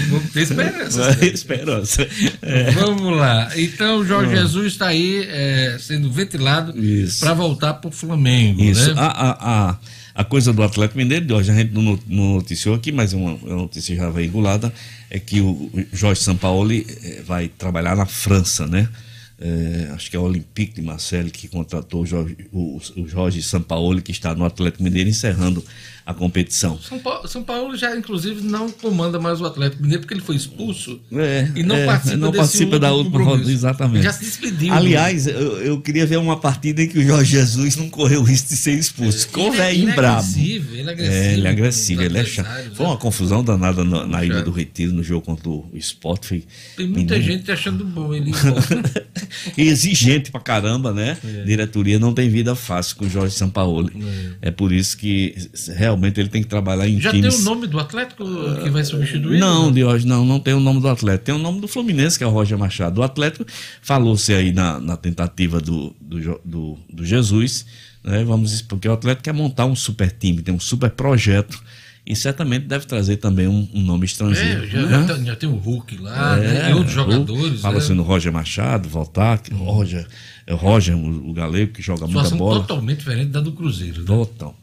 [0.09, 1.13] Vamos ter esperança.
[1.13, 2.07] Vai, esperança.
[2.41, 2.71] É.
[2.71, 3.51] Vamos lá.
[3.55, 6.73] Então, o Jorge Jesus está aí é, sendo ventilado
[7.19, 8.61] para voltar para o Flamengo.
[8.61, 8.93] Isso.
[8.93, 9.01] Né?
[9.01, 9.77] A, a, a,
[10.13, 13.17] a coisa do Atlético Mineiro, hoje a gente não not- não noticiou aqui, mas é
[13.17, 14.73] uma, uma notícia já veiculada,
[15.09, 18.89] é que o Jorge Sampaoli eh, vai trabalhar na França, né?
[19.39, 23.41] Eh, acho que é o Olympique de Marseille que contratou o Jorge, o, o Jorge
[23.41, 25.63] Sampaoli, que está no Atlético Mineiro, encerrando
[26.05, 26.79] a competição.
[26.81, 30.35] São Paulo, São Paulo já, inclusive, não comanda mais o Atlético Mineiro porque ele foi
[30.35, 34.03] expulso É, e não é, participa, não participa da última rodada, exatamente.
[34.03, 34.73] Já se despediu.
[34.73, 38.23] Aliás, eu, eu queria ver uma partida em que o Jorge Jesus não correu o
[38.23, 39.27] risco de ser expulso.
[39.27, 40.19] Ficou é- velhinho ele é brabo.
[40.19, 42.45] agressivo, ele é agressivo É, ele é agressivo, ele é chato.
[42.47, 42.91] adversários, Foi né?
[42.91, 46.25] uma confusão danada na, na Ilha do Retiro, no jogo contra o Sport.
[46.25, 46.43] Foi
[46.77, 47.31] Tem muita menino.
[47.33, 48.31] gente achando bom ele
[49.57, 51.17] exigente pra caramba, né?
[51.45, 53.91] Diretoria não tem vida fácil com o Jorge Sampaoli.
[54.41, 54.51] É.
[54.51, 55.35] por isso que
[55.75, 57.35] realmente ele tem que trabalhar em Já times.
[57.35, 58.25] tem o nome do Atlético
[58.63, 59.39] que vai substituir?
[59.39, 61.25] Não, Diógenes, não, não tem o nome do Atlético.
[61.25, 62.99] Tem o nome do Fluminense, que é o Roger Machado.
[62.99, 63.45] O Atlético
[63.81, 67.65] falou-se aí na, na tentativa do, do, do, do Jesus,
[68.03, 68.23] né?
[68.23, 71.61] Vamos, porque o Atlético quer montar um super time, tem um super projeto.
[72.11, 74.65] E certamente deve trazer também um, um nome estrangeiro.
[74.65, 75.07] É, já, né?
[75.07, 76.69] já tem, já tem o Hulk lá, né?
[76.69, 77.61] E outros jogadores.
[77.61, 77.79] Fala né?
[77.79, 80.05] assim no Roger Machado, voltar, que o Roger,
[80.45, 82.59] é o Roger, o, o galego, que joga muita Situação bola.
[82.59, 84.01] totalmente diferente da do Cruzeiro.
[84.01, 84.05] Né?
[84.05, 84.53] Total.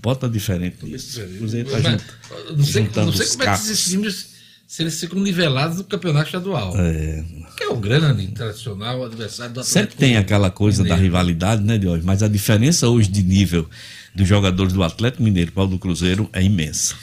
[0.00, 1.20] Bota diferente isso.
[1.20, 4.30] O Cruzeiro tá Mas, jun- não sei, juntando não sei como é que esses times,
[4.68, 6.74] se eles ficam nivelados no campeonato estadual.
[6.78, 7.24] É.
[7.56, 9.80] Que é o grande internacional, o adversário do Atlético.
[9.80, 11.02] Sempre tem aquela coisa da Mineiro.
[11.04, 12.04] rivalidade, né, Diógenes?
[12.04, 13.66] Mas a diferença hoje de nível
[14.14, 16.94] dos jogadores do Atlético Mineiro para o do Cruzeiro é imensa.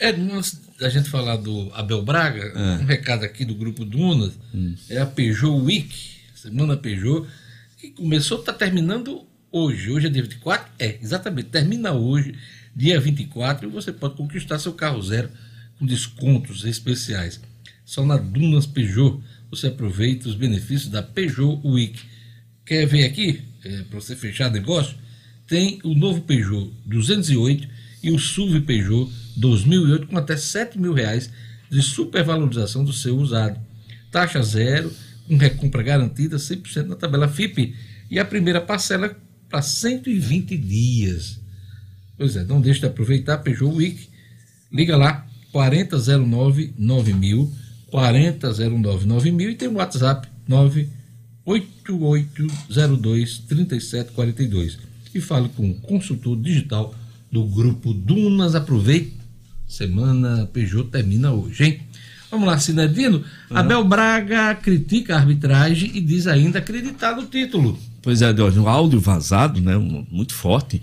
[0.00, 2.82] É, antes da gente falar do Abel Braga, É.
[2.82, 4.74] um recado aqui do grupo Dunas, Hum.
[4.90, 5.94] é a Peugeot Week,
[6.34, 7.26] Semana Peugeot,
[7.78, 9.88] que começou, está terminando hoje.
[9.92, 10.66] Hoje é dia 24?
[10.80, 12.34] É, exatamente, termina hoje,
[12.74, 15.28] dia 24, e você pode conquistar seu carro zero
[15.84, 17.40] com descontos especiais.
[17.84, 19.20] Só na Dunas Peugeot
[19.50, 22.00] você aproveita os benefícios da Peugeot Week.
[22.64, 23.42] Quer ver aqui,
[23.90, 24.96] para você fechar negócio?
[25.46, 27.68] Tem o novo Peugeot 208
[28.02, 31.30] e o SUV Peugeot 2008 com até 7 mil reais
[31.70, 33.60] de supervalorização do seu usado.
[34.10, 34.92] Taxa zero,
[35.28, 37.74] com recompra garantida 100% na tabela FIP
[38.10, 39.14] e a primeira parcela
[39.50, 41.40] para 120 dias.
[42.16, 44.08] Pois é, não deixe de aproveitar a Peugeot Week.
[44.72, 47.52] Liga lá, 4009 9000,
[47.88, 54.78] 4009 9000 e tem o WhatsApp 98802 3742.
[55.14, 56.92] E fale com o consultor digital
[57.30, 58.56] do grupo Dunas.
[58.56, 59.12] Aproveite,
[59.68, 61.80] semana Peugeot termina hoje, hein?
[62.32, 63.22] Vamos lá, Cinedino.
[63.48, 67.78] Abel Braga critica a arbitragem e diz ainda acreditar no título.
[68.02, 70.82] Pois é, Diógenes, um áudio vazado, né, um- muito forte,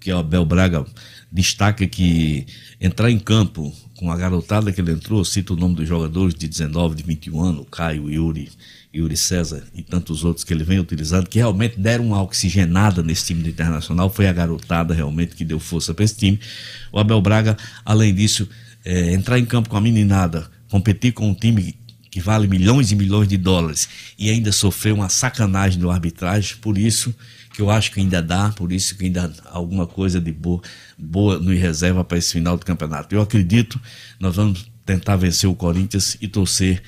[0.00, 0.86] que o Abel Braga
[1.30, 2.46] destaca que
[2.80, 6.46] entrar em campo com a garotada que ele entrou, cita o nome dos jogadores de
[6.46, 8.50] 19, de 21 anos, Caio, Yuri,
[8.94, 13.26] Yuri César e tantos outros que ele vem utilizando, que realmente deram uma oxigenada nesse
[13.26, 16.38] time do Internacional, foi a garotada realmente que deu força para esse time.
[16.92, 18.48] O Abel Braga, além disso,
[18.84, 21.74] é, entrar em campo com a meninada, competir com um time
[22.10, 23.88] que vale milhões e milhões de dólares
[24.18, 27.14] e ainda sofreu uma sacanagem do arbitragem, por isso
[27.56, 30.60] que eu acho que ainda dá, por isso que ainda há alguma coisa de boa,
[30.98, 33.14] boa no reserva para esse final do campeonato.
[33.14, 33.80] Eu acredito,
[34.20, 36.82] nós vamos tentar vencer o Corinthians e torcer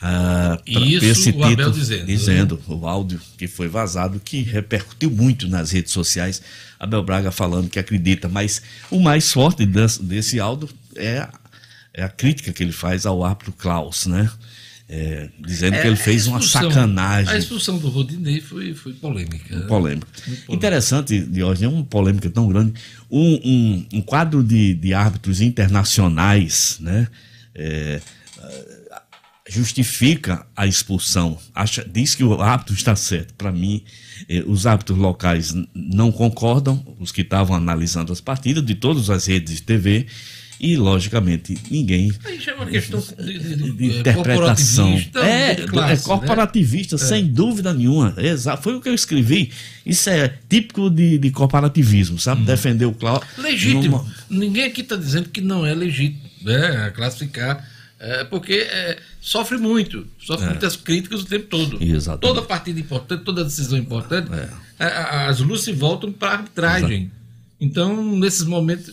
[0.00, 2.06] ah, Isso esse o Abel título, dizendo, né?
[2.06, 6.42] dizendo o áudio que foi vazado, que repercutiu muito nas redes sociais,
[6.80, 8.60] Abel Braga falando que acredita, mas
[8.90, 11.32] o mais forte desse, desse áudio é, a-
[11.94, 14.28] é a crítica que ele faz ao árbitro Klaus, né?
[14.88, 17.34] É, dizendo É, que ele fez uma sacanagem.
[17.34, 19.54] A expulsão do Rodinei foi, foi polêmica.
[19.54, 19.66] né?
[19.66, 20.06] Polêmica.
[20.24, 20.52] Polêmica.
[20.52, 22.72] Interessante, Diógenes, é uma polêmica tão grande.
[23.10, 27.06] Um, um, um quadro de, de árbitros internacionais, né?
[27.54, 28.00] é,
[29.48, 31.38] justifica a expulsão.
[31.54, 33.32] Acha, diz que o árbitro está certo.
[33.34, 33.82] Para mim,
[34.28, 39.26] eh, os árbitros locais não concordam, os que estavam analisando as partidas de todas as
[39.26, 40.06] redes de TV.
[40.60, 44.86] E, logicamente, ninguém já é uma questão de, de- de- é, interpretação.
[44.90, 47.02] corporativista, É, de é classe, corporativista, né?
[47.04, 48.12] sem dúvida nenhuma.
[48.16, 48.62] Exato.
[48.62, 49.52] Foi o que eu escrevi.
[49.86, 52.42] Isso é típico de, de corporativismo, sabe?
[52.44, 53.28] Defender o Cláudio.
[53.38, 53.42] Hum.
[53.42, 54.08] Legítimo.
[54.28, 57.64] Ninguém aqui está dizendo que não é legítimo né, classificar,
[58.00, 60.48] é, porque é, sofre muito, sofre É.
[60.50, 61.78] muitas críticas o tempo todo.
[61.80, 62.20] Exatamente.
[62.34, 64.28] Toda partida importante, toda decisão importante,
[64.78, 67.10] a- as luzes se voltam para a arbitragem.
[67.60, 68.92] Então, nesses momentos,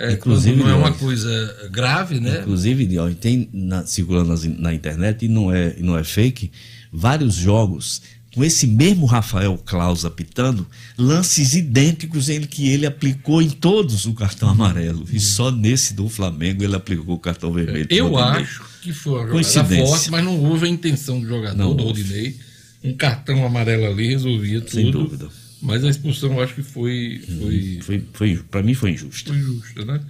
[0.00, 2.40] é, Inclusive, não é uma coisa grave, né?
[2.40, 2.88] Inclusive,
[3.20, 6.50] tem na, circulando na, internet, e não, é, não é fake,
[6.90, 8.00] vários jogos
[8.34, 14.14] com esse mesmo Rafael Klaus apitando, lances idênticos em que ele aplicou em todos o
[14.14, 15.04] cartão amarelo.
[15.12, 17.88] E só nesse do Flamengo ele aplicou o cartão vermelho.
[17.90, 21.74] Eu acho que foi uma jogada forte, mas não houve a intenção do jogador, Não
[21.74, 22.02] do houve.
[22.02, 22.36] Rodinei.
[22.82, 24.70] Um cartão amarelo ali resolvia tudo.
[24.70, 25.28] Sem dúvida.
[25.62, 29.30] Mas a expulsão eu acho que foi, foi, Foi, foi, para mim foi injusto.
[29.32, 30.00] foi justa, né?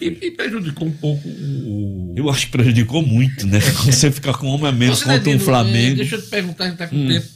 [0.00, 2.14] E, e prejudicou um pouco o.
[2.16, 3.58] Eu acho que prejudicou muito, né?
[3.86, 5.96] Você ficar com um homem a menos contra um Nedino, é, Flamengo.
[5.96, 7.08] deixa eu te perguntar, a gente tá com Hum.
[7.08, 7.26] tempo.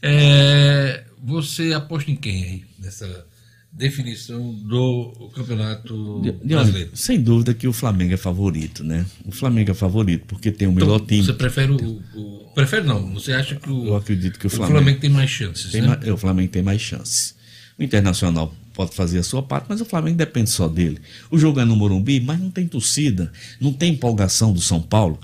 [0.00, 2.64] É, você aposta em quem aí?
[2.78, 3.26] Nessa
[3.72, 6.90] definição do campeonato De- de- brasileiro?
[6.94, 9.04] sem dúvida que o Flamengo é favorito, né?
[9.24, 11.22] O Flamengo é favorito porque tem o melhor Então, time.
[11.24, 13.86] Você prefere o, o- Prefere não, você acha que o.
[13.88, 15.98] Eu acredito que o o Flamengo, Flamengo tem mais chances, tem né?
[16.02, 17.36] é, o Flamengo tem mais chances.
[17.78, 20.98] O Internacional pode fazer a sua parte, mas o Flamengo depende só dele.
[21.30, 25.20] O jogo é no Morumbi, mas não tem torcida, não tem empolgação do São Paulo.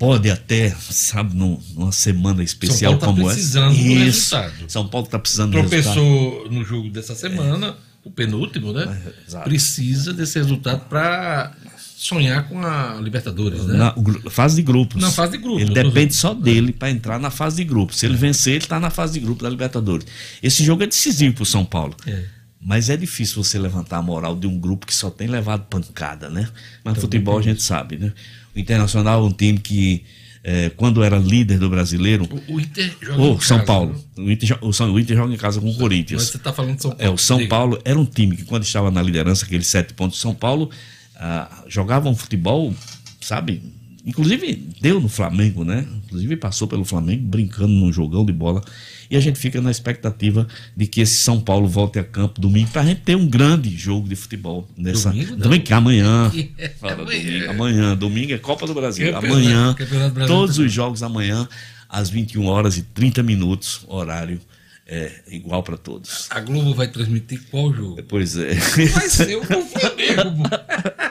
[0.00, 3.82] Pode até, sabe, num- numa semana especial São Paulo tá como precisando essa.
[3.82, 4.34] do Isso.
[4.36, 4.52] resultado.
[4.66, 5.94] São Paulo está precisando do resultado.
[5.94, 8.98] Tropeçou no jogo dessa semana, o penúltimo, né?
[9.28, 9.44] exato.
[9.44, 11.52] Precisa desse resultado para
[11.96, 13.76] sonhar com a Libertadores, né?
[13.76, 13.94] Na
[14.30, 15.00] fase de grupos.
[15.02, 17.98] Na fase de grupos, Ele depende só dele para entrar na fase de grupos.
[17.98, 20.06] Se ele vencer, ele está na fase de grupos da Libertadores.
[20.42, 21.94] Esse jogo é decisivo para o São Paulo.
[22.06, 22.24] É.
[22.62, 26.28] Mas é difícil você levantar a moral de um grupo que só tem levado pancada,
[26.28, 26.48] né?
[26.84, 28.12] Mas no futebol a gente sabe, né?
[28.54, 30.02] O Internacional é um time que,
[30.42, 32.28] eh, quando era líder do brasileiro.
[32.48, 33.92] O, o Inter joga em São casa, Paulo.
[34.16, 34.24] né?
[34.24, 36.22] O Inter, o, São- o Inter joga em casa com o Mas Corinthians.
[36.24, 37.04] você está falando de São Paulo.
[37.04, 37.48] É, o São Diga.
[37.48, 40.70] Paulo era um time que, quando estava na liderança, aqueles sete pontos, São Paulo
[41.16, 42.74] ah, jogava um futebol,
[43.20, 43.62] sabe?
[44.04, 45.86] Inclusive deu no Flamengo, né?
[46.06, 48.62] Inclusive passou pelo Flamengo brincando num jogão de bola.
[49.10, 50.46] E a gente fica na expectativa
[50.76, 53.68] de que esse São Paulo volte a campo domingo para a gente ter um grande
[53.76, 55.10] jogo de futebol nessa.
[55.10, 55.38] Domingo, não.
[55.38, 56.32] Domingo, que amanhã.
[56.56, 57.22] É Fala, amanhã.
[57.22, 57.96] domingo, amanhã.
[57.96, 59.12] Domingo é Copa do Brasil.
[59.12, 59.74] Campeonato- amanhã.
[59.74, 60.32] Campeonato Brasileiro.
[60.40, 61.48] Todos os jogos amanhã,
[61.88, 64.40] às 21 horas e 30 minutos, horário
[64.86, 66.26] é, igual para todos.
[66.30, 68.00] A Globo vai transmitir qual jogo?
[68.08, 68.54] Pois é.
[68.54, 70.48] Vai ser o Flamengo.
[70.48, 71.10] pô.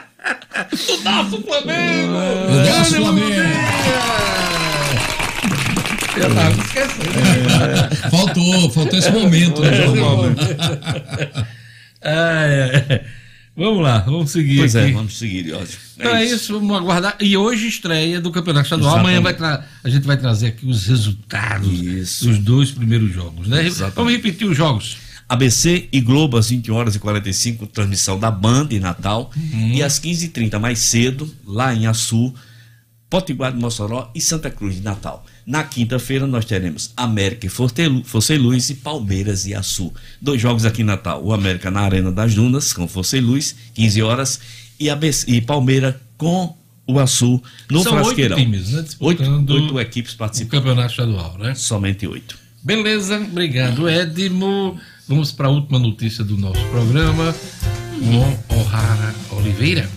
[0.70, 2.12] Do nosso Flamengo!
[2.12, 3.79] O nosso Flamengo.
[6.20, 8.10] Eu tava esquecendo.
[8.10, 10.24] Faltou, faltou esse momento no jornal.
[12.02, 13.04] É, é.
[13.56, 14.92] Vamos lá, vamos seguir Pois é, aqui.
[14.92, 15.78] vamos seguir, Iódio.
[15.98, 17.16] Então é isso, vamos aguardar.
[17.20, 18.98] E hoje estreia do Campeonato Estadual.
[18.98, 19.36] Amanhã vai
[19.84, 22.26] a gente vai trazer aqui os resultados Isso.
[22.26, 23.48] dos dois primeiros jogos.
[23.48, 23.66] Né?
[23.66, 23.96] Exatamente.
[23.96, 24.96] Vamos repetir os jogos.
[25.28, 29.30] ABC e Globo às 21 horas e 45, transmissão da Band em Natal.
[29.36, 29.74] Uhum.
[29.74, 32.32] E às 15h30, mais cedo, lá em Açu,
[33.10, 35.26] Potiguar de Mossoró e Santa Cruz de Natal.
[35.50, 37.82] Na quinta-feira nós teremos América e Força
[38.32, 39.92] e Luz e Palmeiras e Açu.
[40.22, 41.24] Dois jogos aqui em Natal.
[41.24, 44.40] O América na Arena das Dunas, com Força e Luz, 15 horas.
[44.78, 46.54] E, ABC, e Palmeira com
[46.86, 48.36] o Açu no São oito Frasqueirão.
[48.36, 50.60] times, né, Oito, oito equipes O participando.
[50.60, 51.52] Campeonato Estadual, né?
[51.56, 52.38] Somente oito.
[52.62, 54.78] Beleza, obrigado, Edmo.
[55.08, 57.34] Vamos para a última notícia do nosso programa
[57.98, 59.90] com O'Hara Oliveira.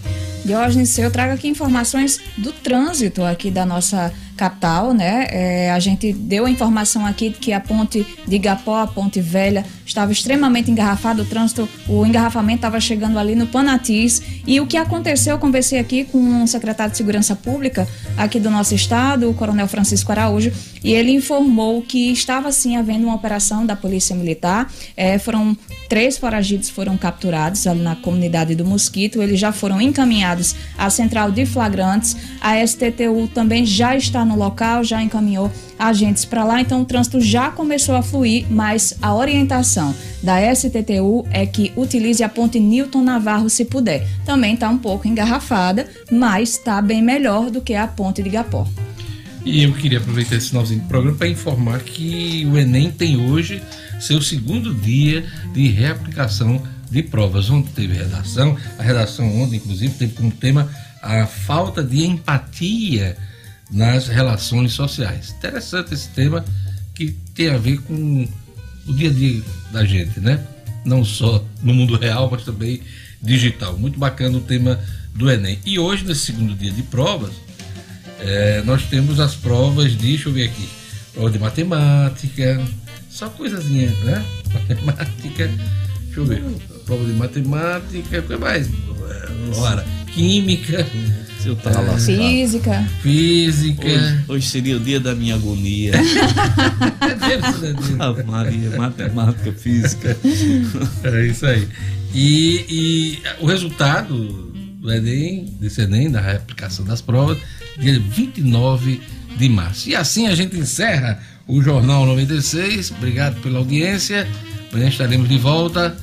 [0.43, 5.27] Diógenes, eu trago aqui informações do trânsito aqui da nossa capital, né?
[5.29, 9.65] É, a gente deu a informação aqui que a ponte de Igapó, a ponte velha,
[9.85, 14.21] estava extremamente engarrafada, o trânsito, o engarrafamento estava chegando ali no Panatis.
[14.45, 18.49] E o que aconteceu, eu conversei aqui com o secretário de Segurança Pública aqui do
[18.49, 20.51] nosso estado, o coronel Francisco Araújo,
[20.83, 24.71] e ele informou que estava sim havendo uma operação da Polícia Militar.
[24.95, 25.55] É, foram
[25.93, 29.21] três foragidos foram capturados ali na comunidade do Mosquito.
[29.21, 32.17] Eles já foram encaminhados à central de flagrantes.
[32.41, 36.59] A STTU também já está no local, já encaminhou agentes para lá.
[36.59, 42.23] Então o trânsito já começou a fluir, mas a orientação da STTU é que utilize
[42.23, 44.07] a ponte Newton Navarro se puder.
[44.25, 48.67] Também está um pouco engarrafada, mas está bem melhor do que a ponte de Gapó.
[49.45, 53.61] E eu queria aproveitar esse finalzinho do programa para informar que o Enem tem hoje
[54.03, 57.49] seu segundo dia de reaplicação de provas.
[57.49, 60.69] Ontem teve redação, a redação ontem, inclusive, teve como tema
[61.01, 63.17] a falta de empatia
[63.71, 65.33] nas relações sociais.
[65.37, 66.45] Interessante esse tema
[66.93, 68.27] que tem a ver com
[68.85, 69.41] o dia a dia
[69.71, 70.39] da gente, né?
[70.85, 72.81] Não só no mundo real, mas também
[73.21, 73.77] digital.
[73.77, 74.79] Muito bacana o tema
[75.15, 75.59] do Enem.
[75.65, 77.33] E hoje, nesse segundo dia de provas,
[78.19, 80.69] é, nós temos as provas de, deixa eu ver aqui,
[81.13, 82.61] prova de matemática,
[83.13, 84.25] só coisazinha, né?
[84.83, 86.43] Matemática, deixa eu ver,
[86.85, 88.67] prova de matemática, o que mais?
[88.67, 90.85] É, Ora, química,
[91.39, 92.17] Se eu tava lascado.
[92.17, 92.83] Física.
[93.01, 93.87] física.
[93.87, 95.91] Hoje, hoje seria o dia da minha agonia.
[97.99, 100.17] Ave Maria, matemática, física.
[101.03, 101.67] É isso aí.
[102.15, 104.15] E, e o resultado
[104.79, 107.37] do Enem, desse Enem, da reaplicação das provas,
[107.77, 109.01] dia 29
[109.37, 109.89] de março.
[109.89, 112.91] E assim a gente encerra o Jornal 96.
[112.91, 114.27] Obrigado pela audiência.
[114.71, 115.95] Amanhã estaremos de volta.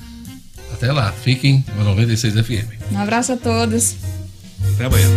[0.72, 1.12] Até lá.
[1.12, 2.92] Fiquem no 96 FM.
[2.92, 3.96] Um abraço a todos.
[4.74, 5.08] Até amanhã.